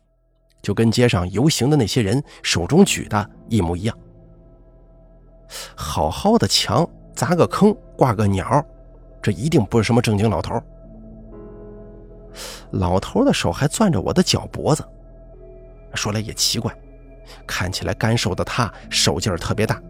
[0.62, 3.98] 就跟街上游行的那些人手中举的一模一样。
[5.76, 6.86] 好好的墙
[7.16, 8.66] 砸个坑，挂个鸟。
[9.22, 10.62] 这一定不是什么正经老头。
[12.72, 14.84] 老头的手还攥着我的脚脖子，
[15.94, 16.76] 说来也奇怪，
[17.46, 19.82] 看起来干瘦的他手劲儿特别大。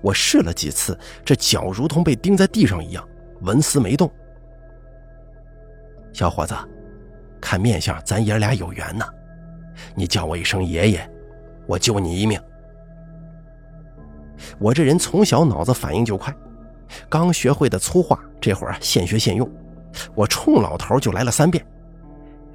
[0.00, 3.06] 我试了几次，这脚如同被钉在地上一样，
[3.40, 4.10] 纹丝没动。
[6.12, 6.54] 小伙子，
[7.40, 9.04] 看面相，咱爷俩有缘呢。
[9.94, 11.10] 你叫我一声爷爷，
[11.66, 12.40] 我救你一命。
[14.58, 16.34] 我这人从小脑子反应就快。
[17.08, 19.50] 刚学会的粗话，这会儿现学现用。
[20.14, 21.64] 我冲老头就来了三遍：“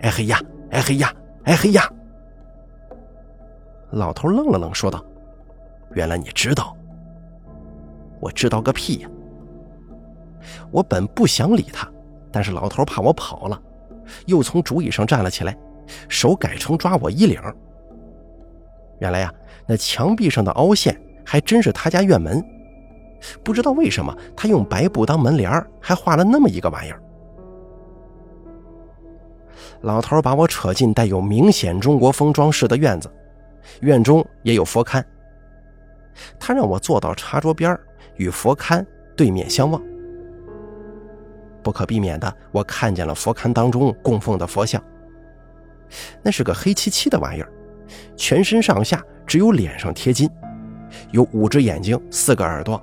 [0.01, 1.91] 哎嘿呀，哎嘿呀，哎嘿呀！”
[3.91, 5.03] 老头愣了愣，说道
[5.95, 6.75] ：“原来你知道。”
[8.19, 9.09] 我知道个屁呀！
[10.71, 11.87] 我本不想理他，
[12.31, 13.61] 但是老头怕我跑了，
[14.25, 15.55] 又从竹椅上站了起来，
[16.09, 17.39] 手改成抓我衣领。
[18.99, 19.31] 原来呀，
[19.67, 22.43] 那墙壁上的凹陷还真是他家院门。
[23.43, 27.01] 不知道为什么，他用白布当门帘还画了那么一个玩意儿。
[29.81, 33.09] 老头把我扯进带有明显中国风装饰的院子，
[33.81, 35.03] 院中也有佛龛。
[36.39, 37.77] 他让我坐到茶桌边
[38.15, 38.85] 与佛龛
[39.15, 39.81] 对面相望。
[41.61, 44.81] 不可避免的，我看见了佛龛当中供奉的佛像。
[46.23, 47.51] 那是个黑漆漆的玩意儿，
[48.15, 50.29] 全身上下只有脸上贴金，
[51.11, 52.81] 有五只眼睛，四个耳朵。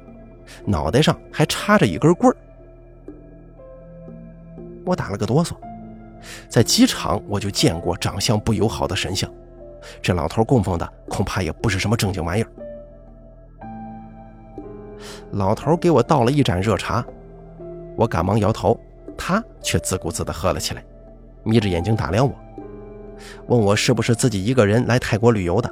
[0.64, 2.36] 脑袋上还插着一根棍儿，
[4.84, 5.54] 我打了个哆嗦。
[6.48, 9.30] 在机场我就见过长相不友好的神像，
[10.00, 12.48] 这老头供奉的恐怕也不是什么正经玩意儿。
[15.32, 17.04] 老头给我倒了一盏热茶，
[17.96, 18.78] 我赶忙摇头，
[19.18, 20.84] 他却自顾自地喝了起来，
[21.42, 22.34] 眯着眼睛打量我，
[23.48, 25.70] 问我是不是自己一个人来泰国旅游的。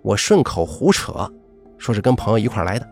[0.00, 1.30] 我顺口胡扯，
[1.78, 2.88] 说是跟朋友一块来的。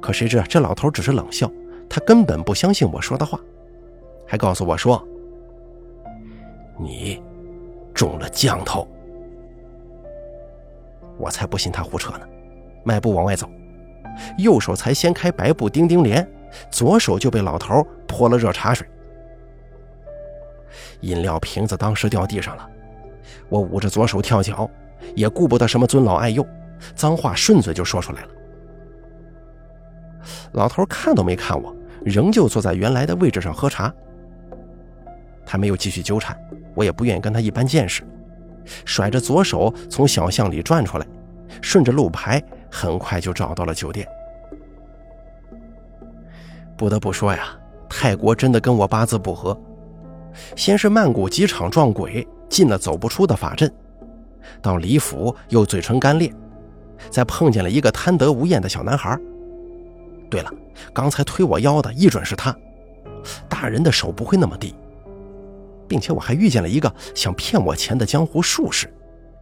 [0.00, 1.50] 可谁知这老头只是冷笑，
[1.88, 3.40] 他根本不相信我说的话，
[4.28, 5.02] 还告诉我说
[6.78, 7.20] ：“你
[7.94, 8.86] 中了降头。”
[11.18, 12.20] 我才不信他胡扯呢，
[12.84, 13.50] 迈步往外走，
[14.36, 16.28] 右手才掀开白布钉钉帘，
[16.70, 18.86] 左手就被老头泼了热茶水，
[21.00, 22.68] 饮料瓶子当时掉地上了，
[23.48, 24.70] 我捂着左手跳脚，
[25.16, 26.46] 也顾不得什么尊老爱幼，
[26.94, 28.28] 脏话顺嘴就说出来了。
[30.52, 33.92] 老头看都没看我，仍旧坐在原来的位置上喝茶。
[35.50, 36.38] 他没有继续纠缠，
[36.74, 38.02] 我也不愿意跟他一般见识，
[38.84, 41.06] 甩着左手从小巷里转出来，
[41.62, 44.06] 顺着路牌很快就找到了酒店。
[46.76, 47.58] 不得不说呀，
[47.88, 49.58] 泰国真的跟我八字不合。
[50.54, 53.72] 先是曼谷机场撞鬼，进了走不出的法阵，
[54.60, 56.30] 到李府又嘴唇干裂，
[57.08, 59.18] 再碰见了一个贪得无厌的小男孩。
[60.30, 60.52] 对了，
[60.92, 62.54] 刚才推我腰的一准是他，
[63.48, 64.74] 大人的手不会那么低，
[65.88, 68.92] 并且我还遇见了一个想骗我钱的江湖术士，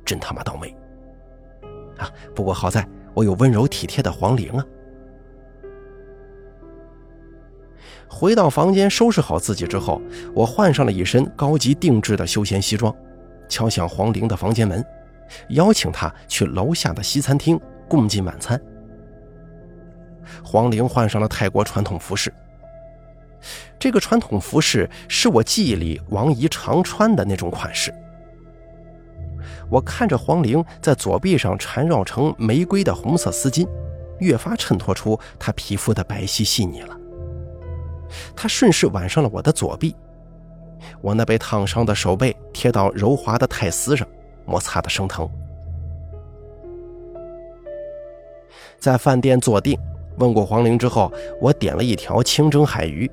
[0.04, 0.74] 真他妈倒霉
[1.98, 2.08] 啊！
[2.34, 4.64] 不过好在我有温柔体贴的黄玲啊。
[8.08, 10.00] 回到房间收拾好自己之后，
[10.32, 12.94] 我换上了一身高级定制的休闲西装，
[13.48, 14.82] 敲响黄玲的房间门，
[15.48, 18.60] 邀请她去楼下的西餐厅共进晚餐。
[20.42, 22.32] 黄玲换上了泰国传统服饰。
[23.78, 27.92] 这个传统服饰是我记忆里王姨常穿的那种款式。
[29.68, 33.66] 我看着黄玲在左臂上缠绕成玫瑰的红色丝巾，
[34.20, 36.96] 越发衬托出她皮肤的白皙细腻了。
[38.34, 39.94] 她顺势挽上了我的左臂，
[41.00, 44.06] 我那被烫伤的手背贴到柔滑的泰丝上，
[44.44, 45.28] 摩擦的生疼。
[48.78, 49.78] 在饭店坐定。
[50.18, 51.12] 问过黄玲之后，
[51.42, 53.10] 我点了一条清蒸海鱼，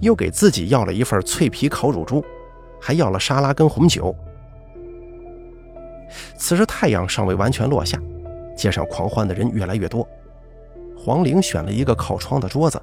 [0.00, 2.24] 又给自己要了一份脆皮烤乳猪，
[2.80, 4.14] 还要了沙拉跟红酒。
[6.36, 8.00] 此时太阳尚未完全落下，
[8.56, 10.08] 街上狂欢的人越来越多。
[10.96, 12.80] 黄玲选了一个靠窗的桌子，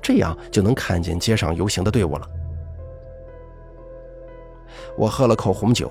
[0.00, 2.28] 这样就能看见街上游行的队伍了。
[4.96, 5.90] 我喝了口红酒，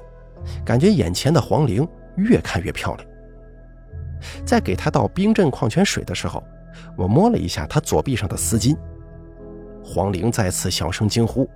[0.65, 3.07] 感觉眼前的黄玲越看越漂亮。
[4.45, 6.43] 在给她倒冰镇矿泉水的时候，
[6.95, 8.77] 我摸了一下她左臂上的丝巾，
[9.83, 11.49] 黄玲再次小声惊呼。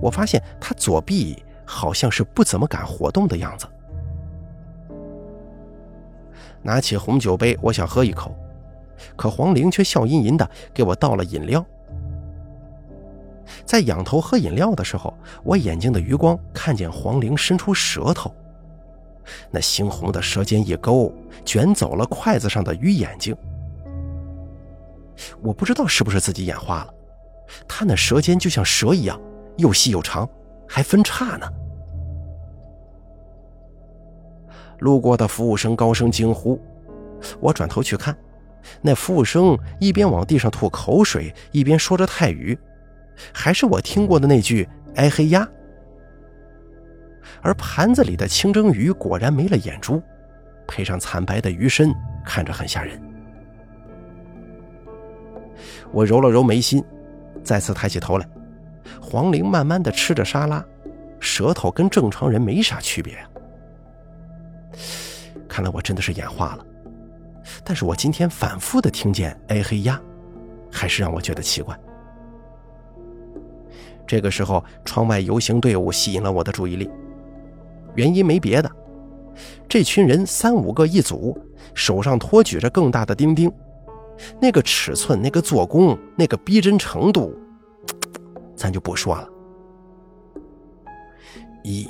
[0.00, 3.66] 我发现她左臂好像是不怎么敢活动的样子。
[6.62, 8.34] 拿起红酒杯，我想喝一口，
[9.16, 11.64] 可黄玲却笑吟吟的给我倒了饮料。
[13.64, 15.12] 在仰头喝饮料的时候，
[15.42, 18.32] 我眼睛的余光看见黄玲伸出舌头，
[19.50, 21.12] 那猩红的舌尖一勾，
[21.44, 23.36] 卷走了筷子上的鱼眼睛。
[25.40, 26.94] 我不知道是不是自己眼花了，
[27.68, 29.20] 他那舌尖就像蛇一样，
[29.56, 30.28] 又细又长，
[30.68, 31.48] 还分叉呢。
[34.78, 36.60] 路过的服务生高声惊呼，
[37.40, 38.16] 我转头去看，
[38.80, 42.58] 那服务生一边往地上吐口水，一边说着泰语。
[43.32, 45.48] 还是我听过的那句“哎嘿呀”，
[47.42, 50.02] 而盘子里的清蒸鱼果然没了眼珠，
[50.66, 51.94] 配上惨白的鱼身，
[52.24, 53.00] 看着很吓人。
[55.92, 56.82] 我揉了揉眉心，
[57.42, 58.28] 再次抬起头来，
[59.00, 60.64] 黄玲慢慢的吃着沙拉，
[61.20, 63.28] 舌头跟正常人没啥区别啊。
[65.48, 66.64] 看来我真的是眼花了，
[67.62, 70.00] 但是我今天反复的听见“哎嘿呀”，
[70.72, 71.78] 还是让我觉得奇怪。
[74.06, 76.90] 这个时候，窗外游行队伍吸引了我的注意力。
[77.94, 78.70] 原因没别的，
[79.68, 81.38] 这群人三五个一组，
[81.74, 83.52] 手上托举着更大的钉钉，
[84.40, 87.36] 那个尺寸、那个做工、那个逼真程度，
[88.54, 89.28] 咱就不说了。
[91.62, 91.88] 一、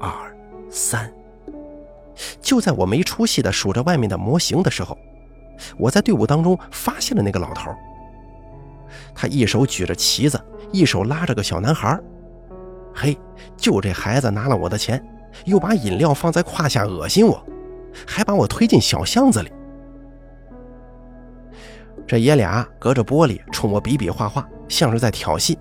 [0.00, 0.36] 二、
[0.70, 1.12] 三，
[2.40, 4.96] 就在我没出息的数着外面的模型的时候，
[5.78, 7.70] 我在队伍当中发现了那个老头。
[9.14, 10.40] 他一手举着旗子。
[10.72, 11.96] 一手拉着个小男孩，
[12.92, 13.16] 嘿，
[13.56, 15.00] 就这孩子拿了我的钱，
[15.44, 17.40] 又把饮料放在胯下恶心我，
[18.04, 19.52] 还把我推进小巷子里。
[22.06, 25.56] 这爷俩隔着玻璃冲我比比划划，像是在挑衅。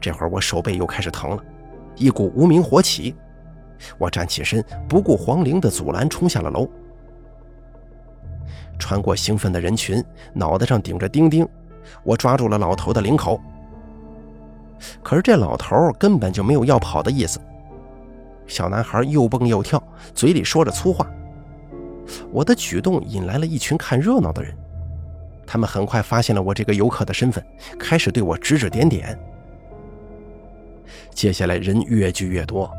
[0.00, 1.42] 这会儿我手背又开始疼了，
[1.96, 3.14] 一股无名火起，
[3.98, 6.68] 我站起身，不顾黄玲的阻拦，冲下了楼。
[8.78, 11.48] 穿过兴奋的人群，脑袋上顶着钉钉，
[12.02, 13.40] 我抓住了老头的领口。
[15.02, 17.40] 可是这老头根本就没有要跑的意思。
[18.46, 19.82] 小男孩又蹦又跳，
[20.14, 21.06] 嘴里说着粗话。
[22.30, 24.54] 我的举动引来了一群看热闹的人，
[25.46, 27.44] 他们很快发现了我这个游客的身份，
[27.78, 29.18] 开始对我指指点点。
[31.10, 32.70] 接下来人越聚越多，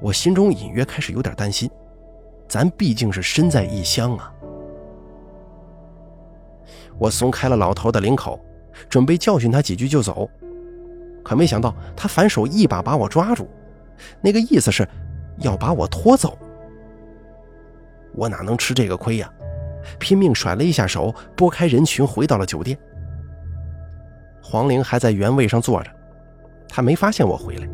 [0.00, 1.70] 我心中隐约开始有点担心。
[2.48, 4.32] 咱毕竟是身在异乡啊！
[6.98, 8.38] 我松开了老头的领口，
[8.88, 10.28] 准备教训他几句就走。
[11.24, 13.48] 可没想到，他反手一把把我抓住，
[14.20, 14.86] 那个意思是
[15.38, 16.38] 要把我拖走。
[18.14, 19.32] 我哪能吃这个亏呀？
[19.98, 22.78] 拼命甩了一下手，拨开人群，回到了酒店。
[24.42, 25.90] 黄玲还在原位上坐着，
[26.68, 27.68] 她没发现我回来。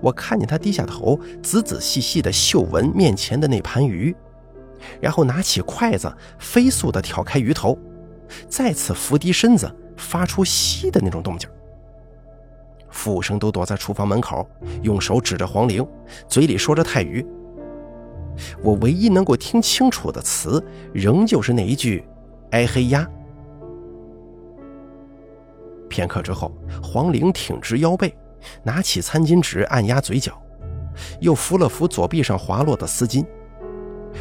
[0.00, 4.14] 我看见她低下头，仔仔细细地嗅闻面前的那盘鱼，
[5.00, 7.78] 然后拿起筷子，飞速地挑开鱼头，
[8.48, 11.48] 再次伏低身子，发出吸的那种动静。
[12.90, 14.48] 服务生都躲在厨房门口，
[14.82, 15.84] 用手指着黄玲，
[16.28, 17.26] 嘴里说着泰语。
[18.62, 22.04] 我唯一能够听清楚的词，仍旧是那一句
[22.52, 23.08] “哎嘿呀”。
[25.88, 26.50] 片刻之后，
[26.82, 28.14] 黄玲挺直腰背，
[28.62, 30.40] 拿起餐巾纸按压嘴角，
[31.20, 33.24] 又扶了扶左臂上滑落的丝巾。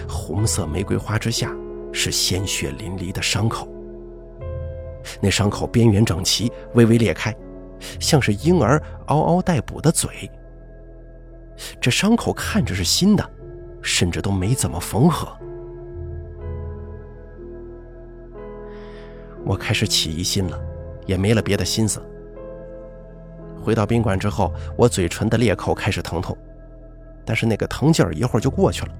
[0.07, 1.51] 红色玫瑰花之下，
[1.91, 3.67] 是鲜血淋漓的伤口。
[5.19, 7.35] 那伤口边缘整齐，微微裂开。
[7.99, 10.31] 像是婴儿嗷嗷待哺的嘴，
[11.81, 13.29] 这伤口看着是新的，
[13.83, 15.27] 甚至都没怎么缝合。
[19.45, 20.57] 我开始起疑心了，
[21.05, 22.01] 也没了别的心思。
[23.61, 26.35] 回到宾馆之后，我嘴唇的裂口开始疼痛，
[27.25, 28.93] 但是那个疼劲儿一会儿就过去了，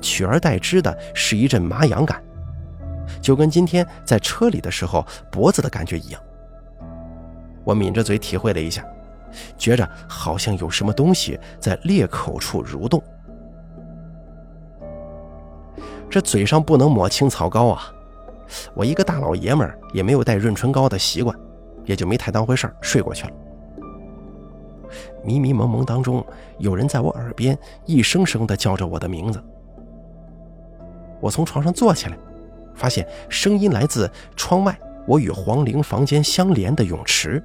[0.00, 2.22] 取而代之的是一阵麻痒感，
[3.20, 6.20] 就跟今天在车里的时候脖子的感觉一样。
[7.62, 8.86] 我抿着嘴体会了一下，
[9.56, 13.02] 觉着好像有什么东西在裂口处蠕动。
[16.10, 17.92] 这嘴上不能抹青草膏啊！
[18.74, 21.36] 我一个大老爷们儿也没有带润唇膏的习惯，
[21.84, 23.32] 也就没太当回事儿，睡过去了。
[25.24, 26.24] 迷迷蒙蒙当中，
[26.58, 29.42] 有人在我耳边一声声的叫着我的名字。
[31.20, 32.18] 我从床上坐起来，
[32.74, 37.42] 发现声音来自窗外，我与黄玲房间相连的泳池。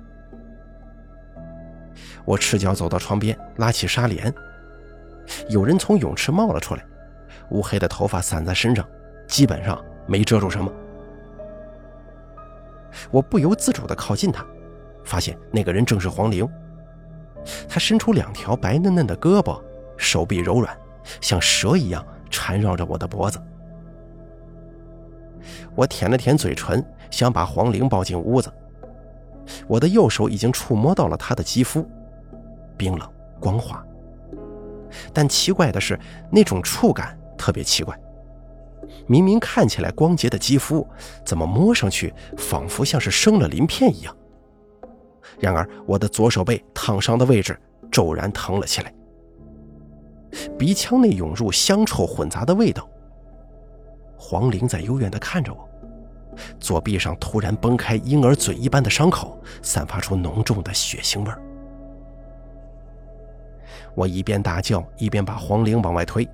[2.26, 4.32] 我赤脚走到床边，拉起纱帘。
[5.48, 6.84] 有人从泳池冒了出来，
[7.52, 8.88] 乌黑的头发散在身上，
[9.28, 10.72] 基本上没遮住什么。
[13.12, 14.46] 我不由自主地靠近他，
[15.04, 16.48] 发现那个人正是黄玲。
[17.68, 19.62] 他伸出两条白嫩嫩的胳膊，
[19.98, 20.76] 手臂柔软，
[21.22, 23.40] 像蛇一样缠绕着我的脖子。
[25.76, 28.52] 我舔了舔嘴唇，想把黄玲抱进屋子。
[29.68, 31.88] 我的右手已经触摸到了她的肌肤，
[32.78, 33.84] 冰冷光滑。
[35.14, 36.00] 但奇怪的是，
[36.32, 37.98] 那种触感特别奇怪。
[39.08, 40.86] 明明看起来光洁的肌肤，
[41.26, 44.16] 怎么摸上去仿佛像是生了鳞片一样？
[45.40, 47.58] 然而，我的左手背烫伤的位置
[47.92, 48.94] 骤然疼了起来，
[50.58, 52.88] 鼻腔内涌入香臭混杂的味道。
[54.18, 55.70] 黄玲在幽怨地看着我，
[56.60, 61.32] 左臂上突然崩开婴儿嘴一般的伤口，散发出浓重的血腥味。
[63.96, 66.28] 我一边大叫，一边把黄玲往外推，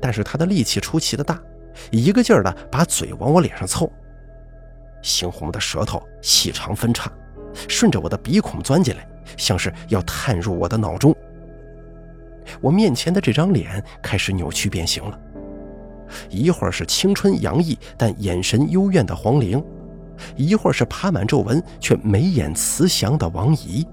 [0.00, 1.40] 但是他的力气出奇的大，
[1.90, 3.90] 一个劲儿的把嘴往我脸上凑，
[5.02, 7.10] 猩红的舌头细长分叉，
[7.68, 9.06] 顺着我的鼻孔钻进来，
[9.36, 11.14] 像是要探入我的脑中。
[12.60, 15.18] 我面前的这张脸开始扭曲变形了。
[16.30, 19.62] 一会儿是青春洋溢但眼神幽怨的黄玲，
[20.36, 23.84] 一会儿是爬满皱纹却眉眼慈祥的王姨。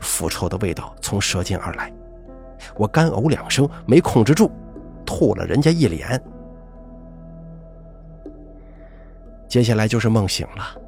[0.00, 1.92] 腐臭的味道从舌尖而来，
[2.76, 4.50] 我干呕两声，没控制住，
[5.04, 6.22] 吐了人家一脸。
[9.48, 10.80] 接下来就是梦醒了，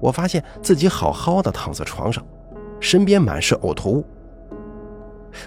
[0.00, 2.24] 我发现自己好好的躺在床上，
[2.80, 4.04] 身边满是呕吐物。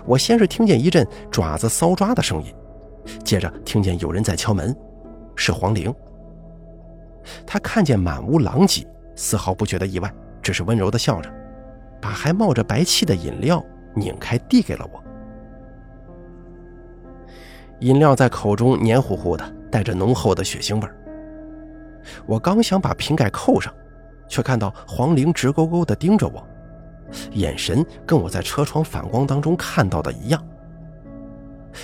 [0.05, 2.53] 我先是听见一阵爪子搔抓的声音。
[3.23, 4.75] 接着听见有人在敲门，
[5.35, 5.93] 是黄玲。
[7.45, 11.29] 他看见满屋狼藉，丝毫不觉得意外，只是温柔地笑着，
[11.99, 13.61] 把还冒着白气的饮料
[13.95, 15.03] 拧开递给了我。
[17.81, 20.87] 饮料在口中黏糊糊的，带着浓厚的血腥味
[22.25, 23.73] 我刚想把瓶盖扣上，
[24.27, 26.43] 却看到黄玲直勾勾地盯着我，
[27.33, 30.43] 眼神跟我在车窗反光当中看到的一样。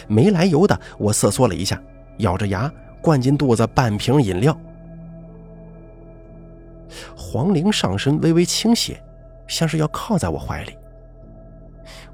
[0.07, 1.81] 没来由的，我瑟缩了一下，
[2.17, 2.71] 咬着牙
[3.01, 4.55] 灌进肚子半瓶饮料。
[7.15, 9.01] 黄玲上身微微倾斜，
[9.47, 10.77] 像是要靠在我怀里。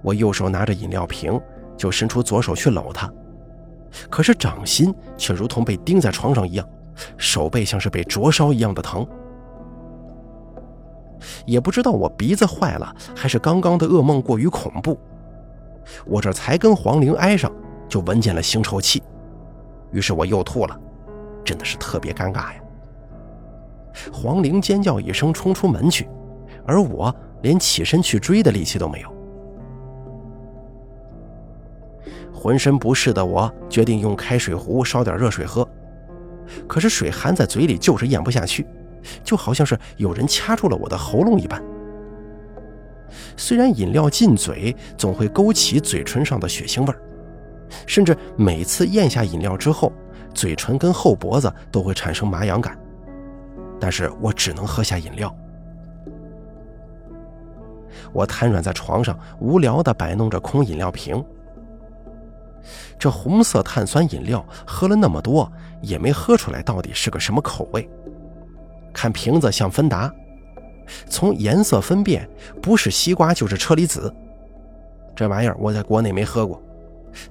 [0.02, 1.40] 我右手拿着饮料瓶，
[1.78, 3.12] 就伸出左手去搂她，
[4.10, 6.68] 可是掌心却如同被钉在床上一样，
[7.18, 9.06] 手背像是被灼烧一样的疼。
[11.46, 14.98] 也不知道我鼻子坏了，还是刚刚的噩梦过于恐怖，
[16.06, 17.52] 我这才跟黄玲挨上。
[17.90, 19.04] 就闻见了腥臭气，
[19.92, 20.80] 于是我又吐了，
[21.46, 22.56] 真的是特别尴尬呀。
[24.12, 26.10] 黄玲尖叫一声冲出门去，
[26.66, 29.13] 而我连起身去追的力气都没有。
[32.44, 35.66] 浑身不适的我决定用开水壶烧点热水喝，
[36.68, 38.68] 可是水含在嘴里就是咽不下去，
[39.24, 41.64] 就好像是有人掐住了我的喉咙一般。
[43.38, 46.94] 虽然饮料进嘴总会勾起嘴唇上的血腥味。
[47.88, 49.94] 甚至每次咽下饮料之后，
[50.34, 52.78] 嘴唇跟后脖子都会产生麻痒感，
[53.80, 55.34] 但是我只能喝下饮料。
[58.12, 61.24] 我瘫软在床上，无聊地摆弄着空饮料瓶。
[62.98, 65.52] 这红色碳酸饮料喝了那么多，
[65.82, 67.90] 也没喝出来到底是个什么口味。
[68.94, 70.14] 看瓶子像芬达，
[71.10, 72.30] 从颜色分辨，
[72.62, 74.14] 不是西瓜就是车厘子。
[75.16, 76.62] 这玩意儿我在国内没喝过。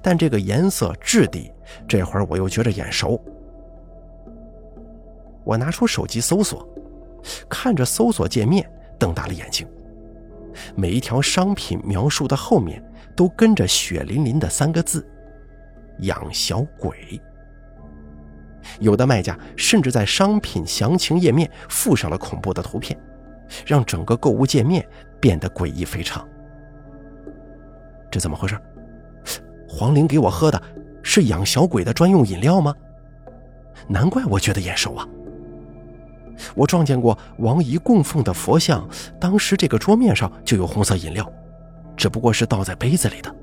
[0.01, 1.51] 但这个颜色质地，
[1.87, 3.21] 这会儿我又觉着眼熟。
[5.43, 6.65] 我拿出手机搜索，
[7.49, 8.65] 看着搜索界面，
[8.97, 9.67] 瞪大了眼睛。
[10.73, 12.81] 每一条商品描述的后面
[13.13, 15.05] 都跟着血淋淋的三个字
[15.99, 17.21] ：“养小鬼。”
[18.79, 22.97] 有的卖家甚至在商品详情页面附上了恐怖的图片，
[23.65, 24.87] 让整个购物界面
[25.19, 26.25] 变得诡异非常。
[28.09, 28.57] 这怎么回事？
[29.67, 30.61] 黄玲给我喝的
[31.01, 32.73] 是养小鬼的专用饮料吗？
[33.87, 35.07] 难怪我觉得眼熟啊！
[36.55, 38.87] 我撞见过王姨供奉的佛像，
[39.19, 41.29] 当时这个桌面上就有红色饮料，
[41.97, 43.35] 只不过是倒在杯子里的。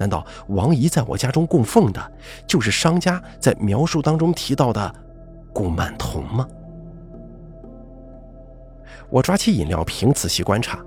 [0.00, 2.12] 难道王姨在我家中供奉的，
[2.46, 4.94] 就是商家在描述当中提到的
[5.52, 6.48] 顾曼童吗？
[9.10, 10.82] 我抓起饮料瓶仔细观察，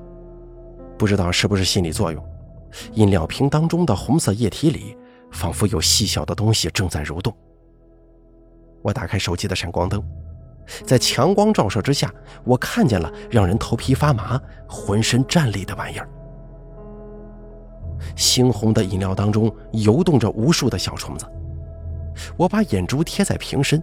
[0.97, 2.25] 不知道是不是心理作用。
[2.93, 4.97] 饮料瓶当中的红色液体里，
[5.31, 7.31] 仿佛有细小的东西正在蠕动。
[8.81, 10.03] 我打开手机的闪光灯，
[10.83, 12.11] 在强光照射之下，
[12.43, 16.09] 我看见了让人头皮发麻、浑身战栗的玩意儿。
[18.15, 21.25] 猩红的饮料当中游动着无数的小虫子，
[22.37, 23.81] 我把眼珠贴在瓶身，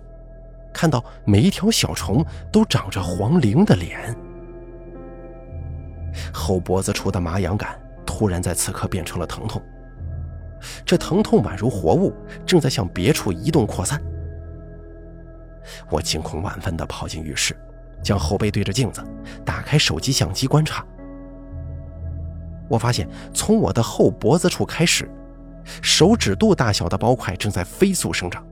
[0.73, 4.17] 看到每一条小虫都长着黄灵的脸。
[6.33, 9.63] 后脖子处的麻痒感突然在此刻变成了疼痛，
[10.85, 12.13] 这疼痛宛如活物，
[12.45, 14.01] 正在向别处移动扩散。
[15.89, 17.57] 我惊恐万分地跑进浴室，
[18.03, 19.05] 将后背对着镜子，
[19.45, 20.85] 打开手机相机观察。
[22.71, 25.11] 我发现，从我的后脖子处开始，
[25.83, 28.47] 手指肚大小的包块正在飞速生长。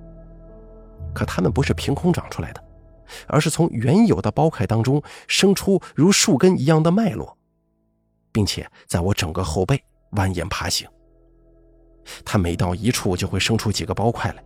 [1.14, 2.62] 可它们不是凭空长出来的，
[3.28, 7.38] 而是从原有的包块当中生出如树根一样的脉络，
[8.32, 10.88] 并且在我整个后背蜿蜒爬行。
[12.24, 14.42] 它每到一处就会生出几个包块来。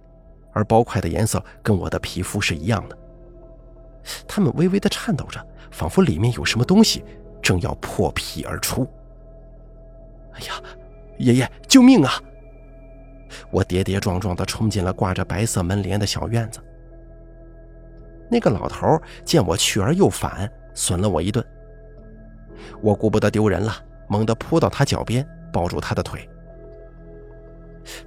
[0.54, 2.98] 而包块的颜色跟我的皮肤是一样的，
[4.28, 7.02] 它们微微的颤抖着，仿佛里面有什么东西
[7.40, 8.86] 正要破皮而出。
[10.34, 10.54] 哎呀，
[11.18, 12.12] 爷爷，救命啊！
[13.50, 16.60] 我跌跌撞撞的冲进了挂着白色门帘的小院子。
[18.30, 21.44] 那个老头见我去而又返，损了我一顿。
[22.80, 23.72] 我顾不得丢人了，
[24.08, 26.28] 猛地扑到他脚边，抱住他的腿。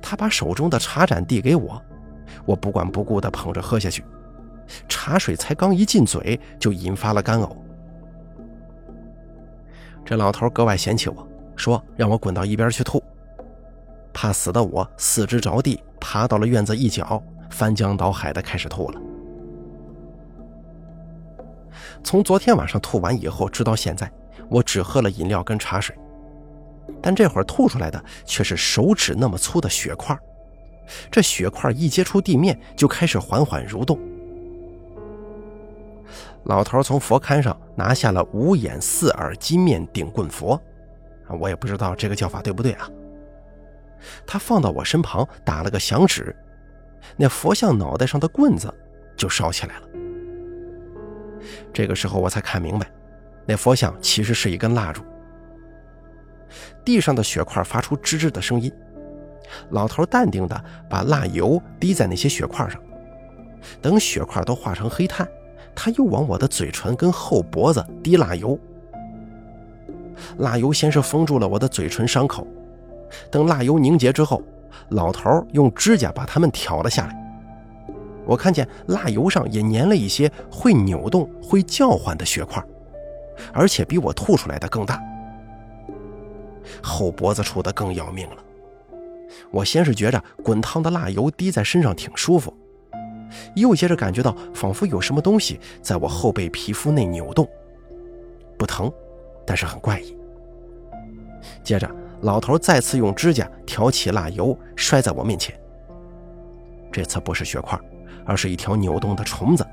[0.01, 1.81] 他把手中的茶盏递给我。
[2.45, 4.03] 我不管不顾地捧着喝下去，
[4.87, 7.55] 茶水才刚一进嘴，就引发了干呕。
[10.03, 13.03] 这老头格外嫌弃我，说让我滚到一边去吐。
[14.13, 19.01] 怕死的我四肢着地，爬到了院子一角，翻江倒海的开始吐了。
[22.03, 24.09] 从昨天晚上吐完以后，直到现在，
[24.49, 25.93] 我只喝了饮料跟茶水，
[27.01, 30.17] 但这会儿吐出来的却是手指那么粗的血块。
[31.09, 33.99] 这血块一接触地面，就开始缓缓蠕动。
[36.43, 40.61] 老头从佛龛上拿下了五眼四耳金面顶棍佛，
[41.29, 42.89] 我也不知道这个叫法对不对啊。
[44.25, 46.35] 他放到我身旁，打了个响指，
[47.17, 48.71] 那佛像脑袋上的棍子
[49.17, 49.87] 就烧起来了。
[51.73, 52.91] 这个时候我才看明白，
[53.45, 55.03] 那佛像其实是一根蜡烛。
[56.83, 58.71] 地上的血块发出吱吱的声音。
[59.69, 62.81] 老头淡定地把蜡油滴在那些血块上，
[63.81, 65.27] 等血块都化成黑炭，
[65.75, 68.59] 他又往我的嘴唇跟后脖子滴蜡油。
[70.37, 72.45] 蜡油先是封住了我的嘴唇伤口，
[73.31, 74.41] 等蜡油凝结之后，
[74.89, 77.15] 老头用指甲把它们挑了下来。
[78.25, 82.63] 我看见蜡油上也粘了一些会扭动、会叫唤的血块，
[83.53, 84.99] 而且比我吐出来的更大，
[86.81, 88.37] 后脖子处的更要命了。
[89.51, 92.51] 我先是觉着滚烫的蜡油滴在身上挺舒服，
[93.55, 97.47] 又接着感觉到仿佛有什么东西在我后背皮肤内扭动，
[98.57, 98.91] 不疼，
[99.45, 100.17] 但是很怪异。
[101.63, 101.89] 接着，
[102.21, 105.55] 老头再次用指甲挑起蜡油，摔在我面前。
[106.91, 107.79] 这次不是血块，
[108.25, 109.65] 而是一条扭动的虫子，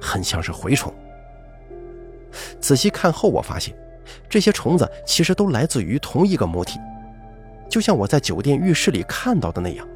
[0.00, 0.92] 很像是蛔虫。
[2.60, 3.76] 仔细看后，我发现
[4.28, 6.78] 这些虫子其实都来自于同一个母体。
[7.68, 9.86] 就像我在酒店浴室里看到的那样，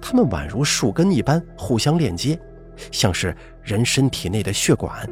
[0.00, 2.38] 它们宛如树根一般互相链接，
[2.90, 5.08] 像是人身体内的血管。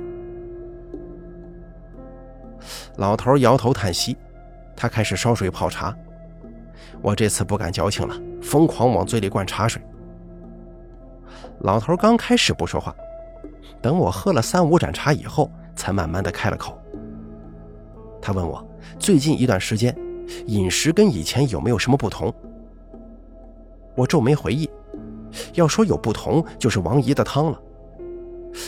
[2.96, 4.16] 老头摇头叹息，
[4.76, 5.96] 他开始烧水泡茶。
[7.02, 9.80] 我这次不敢矫情了，疯狂往嘴里灌茶水。
[11.60, 12.94] 老头刚开始不说话，
[13.80, 16.78] 等我喝了三五盏茶以后，才慢慢的开了口。
[18.20, 18.66] 他问我
[18.98, 19.96] 最近一段时间。
[20.46, 22.32] 饮食跟以前有没有什么不同？
[23.96, 24.70] 我皱眉回忆，
[25.54, 27.60] 要说有不同，就是王姨的汤了。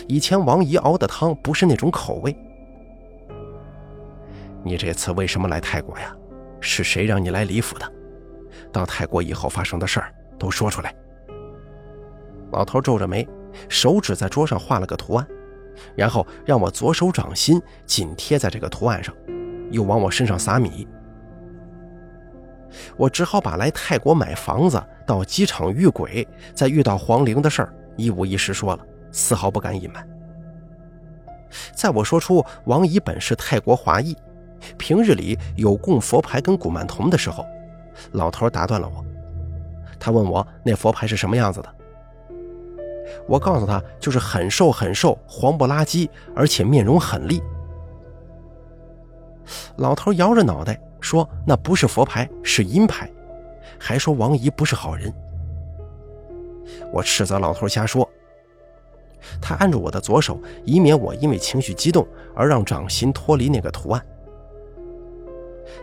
[0.08, 2.36] 以前王姨熬的汤不是那种口味。
[4.64, 6.14] 你这次为什么来泰国呀？
[6.60, 7.92] 是谁让你来李府的？
[8.70, 10.94] 到泰国以后发生的事儿都说出来。
[12.52, 13.28] 老头皱着眉，
[13.68, 15.26] 手指在桌上画了个图案，
[15.96, 19.12] 然后让我左手掌心紧贴在这个图案上，
[19.70, 20.86] 又往我身上撒米。
[22.96, 30.08] 我只好把来泰国买房子、到机场遇鬼、再遇到黄陵的事儿一五一十说了，丝毫不敢隐瞒。
[31.74, 34.16] 在我说出王姨本是泰国华裔，
[34.78, 37.44] 平日里有供佛牌跟古曼童的时候，
[38.12, 39.04] 老头打断了我。
[39.98, 41.74] 他问我那佛牌是什么样子的，
[43.28, 47.42] 我告诉他就是很瘦很瘦、黄不拉几，而且面容狠厉。
[49.76, 50.80] 老头摇着脑袋。
[51.02, 53.10] 说那不是佛牌，是阴牌，
[53.76, 55.12] 还说王姨不是好人。
[56.92, 58.08] 我斥责老头瞎说。
[59.40, 62.06] 他按住我的左手，以免我因为情绪激动
[62.36, 64.00] 而让掌心脱离那个图案。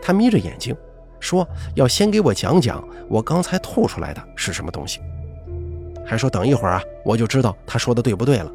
[0.02, 0.76] 他眯着眼睛，
[1.20, 5.02] 说要先给我讲讲我刚才吐出来的是什么东西，
[6.06, 8.52] 还说等一会儿啊，我就知道他说的对不对了。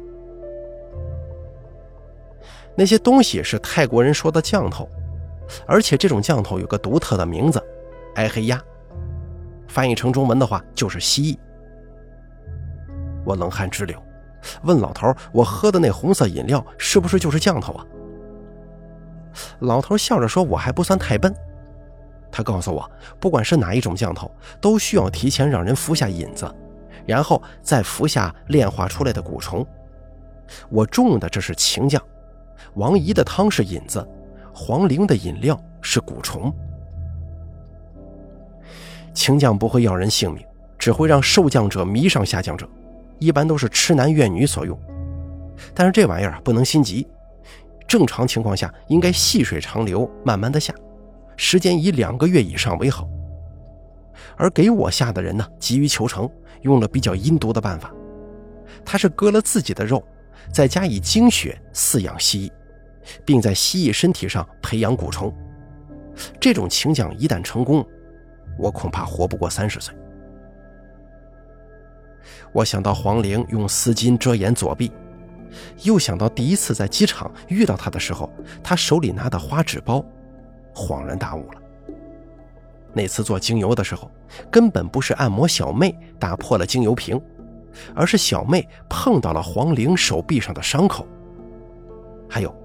[2.75, 4.89] 那些东西是泰国人说的降头，
[5.65, 7.63] 而且这种降头有个独特的名字——
[8.15, 8.61] 埃黑鸭，
[9.67, 11.37] 翻译成中文的话就是蜥蜴。
[13.23, 13.97] 我冷汗直流，
[14.63, 17.85] 问老头：“我喝的那红色饮料是不是就是降头啊？”
[19.59, 21.33] 老头笑着说：“我还不算太笨。”
[22.31, 24.29] 他告诉我，不管是哪一种降头，
[24.59, 26.53] 都需要提前让人服下引子，
[27.05, 29.65] 然后再服下炼化出来的蛊虫。
[30.69, 32.01] 我中的这是情降，
[32.73, 34.05] 王姨的汤是引子，
[34.53, 36.53] 黄玲的饮料是蛊虫。
[39.13, 40.45] 情降不会要人性命，
[40.77, 42.67] 只会让受降者迷上下降者。
[43.17, 44.77] 一般都是痴男怨女所用，
[45.73, 47.07] 但是这玩意儿不能心急，
[47.87, 50.73] 正常情况下应该细水长流，慢慢的下，
[51.37, 53.07] 时间以两个月以上为好。
[54.37, 56.29] 而给我下的人呢，急于求成，
[56.61, 57.93] 用了比较阴毒的办法，
[58.83, 60.03] 他是割了自己的肉，
[60.51, 62.51] 再加以精血饲养蜥蜴，
[63.23, 65.33] 并在蜥蜴身体上培养蛊虫。
[66.39, 67.85] 这种情讲一旦成功，
[68.57, 69.93] 我恐怕活不过三十岁。
[72.51, 74.91] 我想到黄玲用丝巾遮掩左臂，
[75.83, 78.31] 又想到第一次在机场遇到他的时候，
[78.63, 80.03] 他手里拿的花纸包，
[80.73, 81.61] 恍然大悟了。
[82.93, 84.09] 那次做精油的时候，
[84.49, 87.21] 根本不是按摩小妹打破了精油瓶，
[87.93, 91.05] 而是小妹碰到了黄玲手臂上的伤口。
[92.29, 92.55] 还有，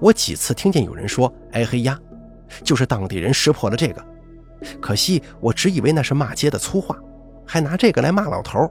[0.00, 1.98] 我几次听见有人说“哎嘿呀”，
[2.64, 4.04] 就是当地人识破了这个，
[4.80, 6.98] 可惜我只以为那是骂街的粗话，
[7.46, 8.70] 还拿这个来骂老头。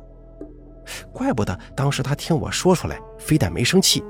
[1.12, 4.04] 怪不得当时他听我说出来，非但没生气，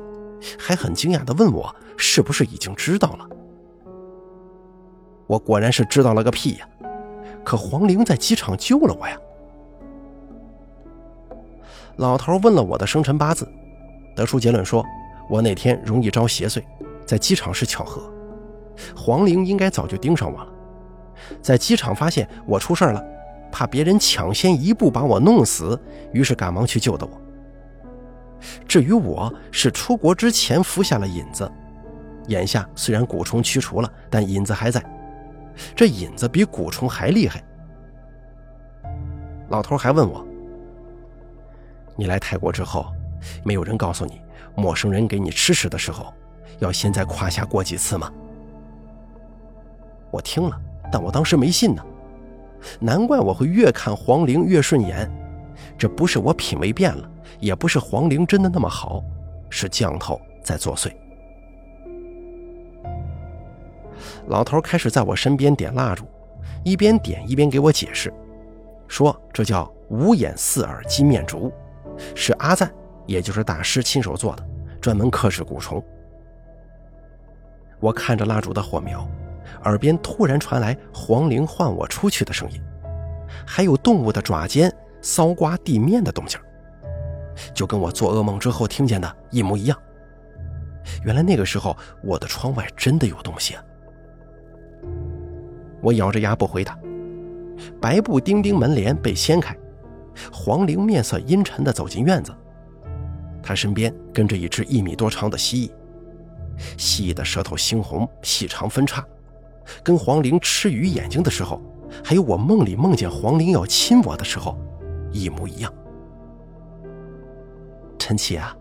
[0.57, 3.27] 还很惊讶地问我是不是已经知道了。
[5.25, 6.67] 我果然是知道了个屁呀！
[7.43, 9.17] 可黄玲在机场救了我呀。
[11.97, 13.47] 老头问了我的生辰八字，
[14.15, 14.85] 得出结论说，
[15.29, 16.63] 我那天容易招邪祟，
[17.05, 18.01] 在机场是巧合。
[18.95, 20.47] 黄玲应该早就盯上我了，
[21.41, 23.03] 在机场发现我出事了。
[23.51, 25.79] 怕别人抢先一步把我弄死，
[26.13, 27.21] 于是赶忙去救的我。
[28.67, 31.49] 至于我是出国之前服下了引子，
[32.27, 34.83] 眼下虽然蛊虫驱除了，但引子还在。
[35.75, 37.43] 这引子比蛊虫还厉害。
[39.49, 40.25] 老头还问我
[41.97, 42.85] ：“你来泰国之后，
[43.43, 44.21] 没有人告诉你，
[44.55, 46.13] 陌生人给你吃食的时候，
[46.59, 48.11] 要先在胯下过几次吗？”
[50.11, 51.83] 我听了，但我当时没信呢。
[52.79, 55.09] 难怪我会越看黄陵越顺眼，
[55.77, 57.09] 这不是我品味变了，
[57.39, 59.03] 也不是黄陵真的那么好，
[59.49, 60.91] 是降头在作祟。
[64.27, 66.05] 老头开始在我身边点蜡烛，
[66.63, 68.13] 一边点一边给我解释，
[68.87, 71.51] 说这叫五眼四耳金面烛，
[72.13, 72.71] 是阿赞，
[73.05, 74.45] 也就是大师亲手做的，
[74.81, 75.83] 专门克制蛊虫。
[77.79, 79.07] 我看着蜡烛的火苗。
[79.63, 82.61] 耳边突然传来黄玲唤我出去的声音，
[83.45, 84.71] 还有动物的爪尖
[85.01, 86.39] 搔刮地面的动静，
[87.53, 89.77] 就跟我做噩梦之后听见的一模一样。
[91.03, 93.63] 原来那个时候我的窗外真的有东西啊！
[95.81, 96.77] 我咬着牙不回答。
[97.81, 99.55] 白布钉钉门帘被掀开，
[100.31, 102.31] 黄玲面色阴沉地走进院子，
[103.41, 105.71] 她身边跟着一只一米多长的蜥蜴，
[106.77, 109.05] 蜥蜴的舌头猩红，细长分叉。
[109.83, 111.61] 跟黄玲吃鱼眼睛的时候，
[112.03, 114.57] 还有我梦里梦见黄玲要亲我的时候，
[115.11, 115.73] 一模一样。
[117.97, 118.55] 陈启啊，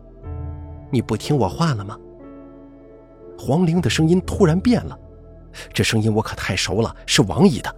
[0.90, 1.96] 你不听我话了吗？
[3.38, 4.98] 黄玲的声音突然变了，
[5.72, 7.74] 这声音我可太熟了，是王姨的。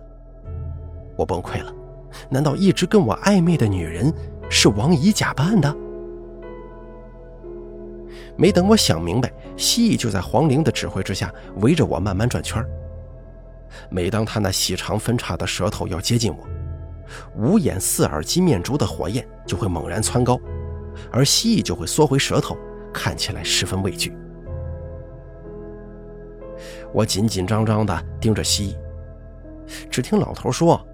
[1.16, 1.74] 我崩溃了，
[2.30, 4.12] 难道一直跟我暧昧的女人
[4.48, 5.76] 是王姨假扮的？
[8.36, 12.64] 没等我想明白，蜥蜴就在黄玲的指挥之下围着我慢慢转圈
[13.90, 16.46] 每当他那细长分叉的舌头要接近我，
[17.36, 20.38] 五眼四耳金面烛的火焰就会猛然蹿高，
[21.10, 22.56] 而蜥蜴就会缩回舌头，
[22.92, 24.16] 看起来十分畏惧。
[26.92, 28.76] 我紧紧张张地盯着蜥
[29.66, 30.84] 蜴，只听老头说：“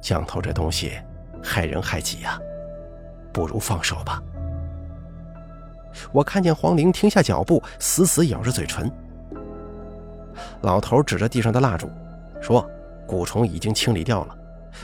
[0.00, 0.92] 降头这东西
[1.42, 2.38] 害人害己呀，
[3.32, 4.22] 不如放手吧。”
[6.12, 8.90] 我看见黄玲停下脚步，死死咬着嘴唇。
[10.62, 11.88] 老头指着地上的蜡烛，
[12.40, 12.68] 说
[13.06, 14.36] ：“蛊虫已经清理掉了，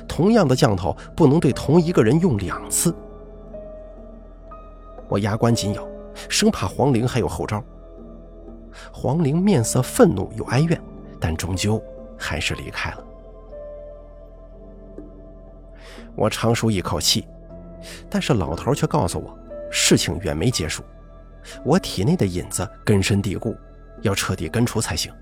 [0.07, 2.95] 同样的降头不能对同一个人用两次。”
[5.09, 5.87] 我牙关紧咬，
[6.29, 7.63] 生怕黄玲还有后招。
[8.93, 10.81] 黄玲面色愤怒又哀怨，
[11.21, 11.83] 但终究
[12.17, 13.05] 还是离开了。
[16.17, 17.27] 我长舒一口气，
[18.09, 19.37] 但是老头却告诉我，
[19.71, 20.83] 事情远没结束，
[21.65, 23.55] 我体内的引子根深蒂固，
[24.03, 25.13] 要彻底根除才行。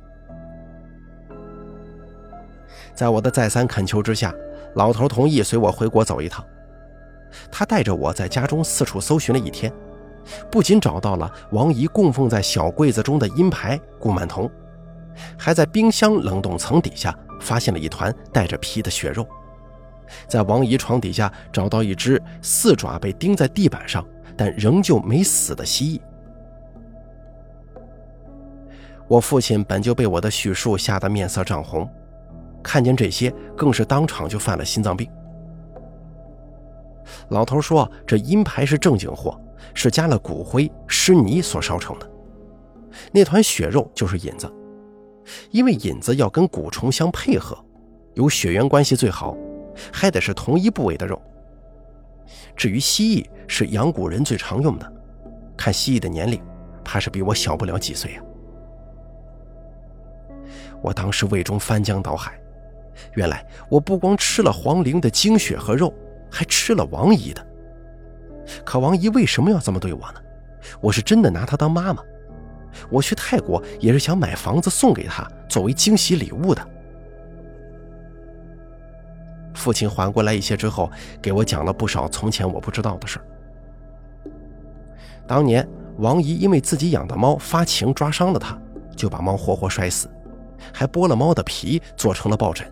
[2.95, 4.35] 在我的再三恳求之下，
[4.75, 6.45] 老头同意随我回国走一趟。
[7.51, 9.73] 他带着我在家中四处搜寻了一天，
[10.51, 14.51] 不仅找到了王姨供奉在小柜子中的阴牌顾曼童，
[15.39, 19.27] 还在冰箱冷冻层底下发现了一团带着皮的血肉。
[20.29, 26.01] 在王姨床底下找到一只四爪被钉在地板上，但仍旧没死的蜥蜴。
[29.09, 31.89] 我父亲本就被我的叙述吓得面色涨红，
[32.63, 35.11] 看见这些更是当场就犯了心脏病。
[37.29, 39.41] 老头说：“这阴牌是正经货，
[39.75, 42.11] 是加了骨灰、湿泥所烧成的。
[43.11, 44.51] 那团血肉就是引子，
[45.51, 47.59] 因为引子要跟蛊虫相配合，
[48.15, 49.37] 有血缘关系最好。”
[49.91, 51.19] 还得是同一部位的肉。
[52.55, 54.93] 至于蜥蜴，是养蛊人最常用的。
[55.57, 56.39] 看蜥蜴的年龄，
[56.85, 58.23] 怕是比我小不了几岁呀。
[60.83, 62.39] 我当时胃中翻江倒海，
[63.15, 65.93] 原来我不光吃了黄玲的精血和肉，
[66.31, 67.47] 还吃了王姨的。
[68.65, 70.21] 可王姨为什么要这么对我呢？
[70.81, 72.03] 我是真的拿她当妈妈。
[72.89, 76.67] 我去泰国也是想买房子送给她，作为惊喜礼物的。
[79.55, 80.91] 父亲缓过来一些之后，
[81.21, 83.21] 给我讲了不少从前我不知道的事
[85.27, 85.67] 当年
[85.99, 88.59] 王姨因为自己养的猫发情抓伤了她，
[88.97, 90.11] 就把猫活活摔死，
[90.73, 92.67] 还剥了猫的皮做成了抱枕。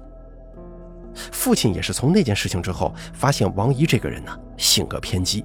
[1.14, 5.44] 父亲也是从那件事情之后发现王姨这个人呢性格偏激，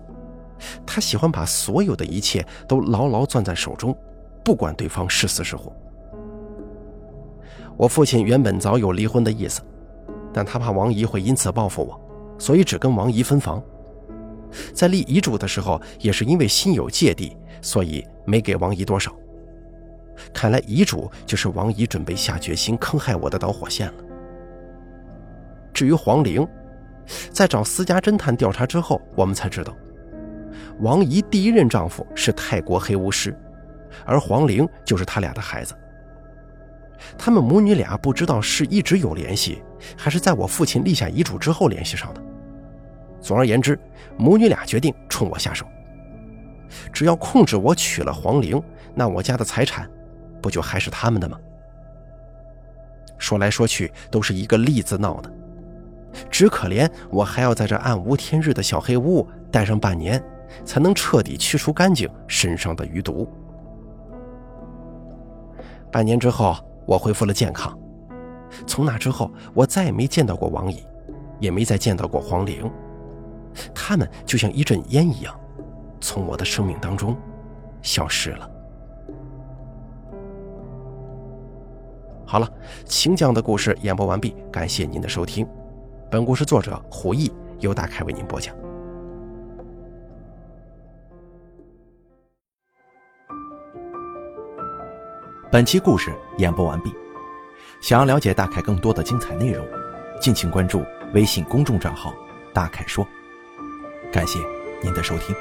[0.86, 3.97] 他喜欢把所有的一切都牢牢攥在手中，
[4.43, 5.72] 不管对方是死是活。
[7.78, 9.61] 我父亲原本早有离婚的意思。
[10.38, 11.97] 但他怕王姨会因此报复我，
[12.38, 13.63] 所以只跟王姨分房。
[14.74, 19.16] 在立遗嘱的时候，也是因为心有芥蒂，所以没给王姨多少。
[20.34, 23.93] 看来遗嘱就是王姨准备下决心坑害我的导火线了。
[25.76, 26.47] 至于黄玲，
[27.32, 29.76] 在找私家侦探调查之后，我们才知道，
[30.80, 33.38] 王姨第一任丈夫是泰国黑巫师，
[34.05, 35.76] 而黄玲就是他俩的孩子。
[37.17, 39.61] 他们母女俩不知道是一直有联系，
[39.97, 42.21] 还是在我父亲立下遗嘱之后联系上的。
[43.19, 43.78] 总而言之，
[44.17, 45.65] 母女俩决定冲我下手。
[46.93, 48.63] 只要控制我娶了黄玲，
[48.93, 49.91] 那我家的财产
[50.41, 51.38] 不就还是他们的吗？
[53.17, 55.32] 说来说去都是一个“利”字闹的，
[56.30, 60.24] 只可怜我还要在这暗无天日的小黑屋待上半年，
[60.63, 63.28] 才能彻底驱除干净身上的余毒。
[65.91, 66.55] 半年之后。
[66.88, 67.76] 我恢复了健康，
[68.68, 70.86] 从那之后，我再也没见到过王姨，
[71.39, 72.72] 也没再见到过黄玲，
[73.74, 75.36] 他们就像一阵烟一样，
[75.99, 77.18] 从我的生命当中
[77.82, 78.47] 消失了。
[82.24, 82.47] 好了，
[82.86, 85.47] 请讲的故事演播完毕，感谢您的收听。
[86.16, 88.55] 本故事作者胡毅，由大凯为您播讲。
[95.51, 96.95] 本期故事演播完毕。
[97.82, 99.68] 想要了解大凯更多的精彩内容，
[100.22, 102.13] 敬请关注微信公众账号
[102.55, 103.05] “大凯说”。
[104.09, 104.39] 感谢
[104.82, 105.36] 您的收听。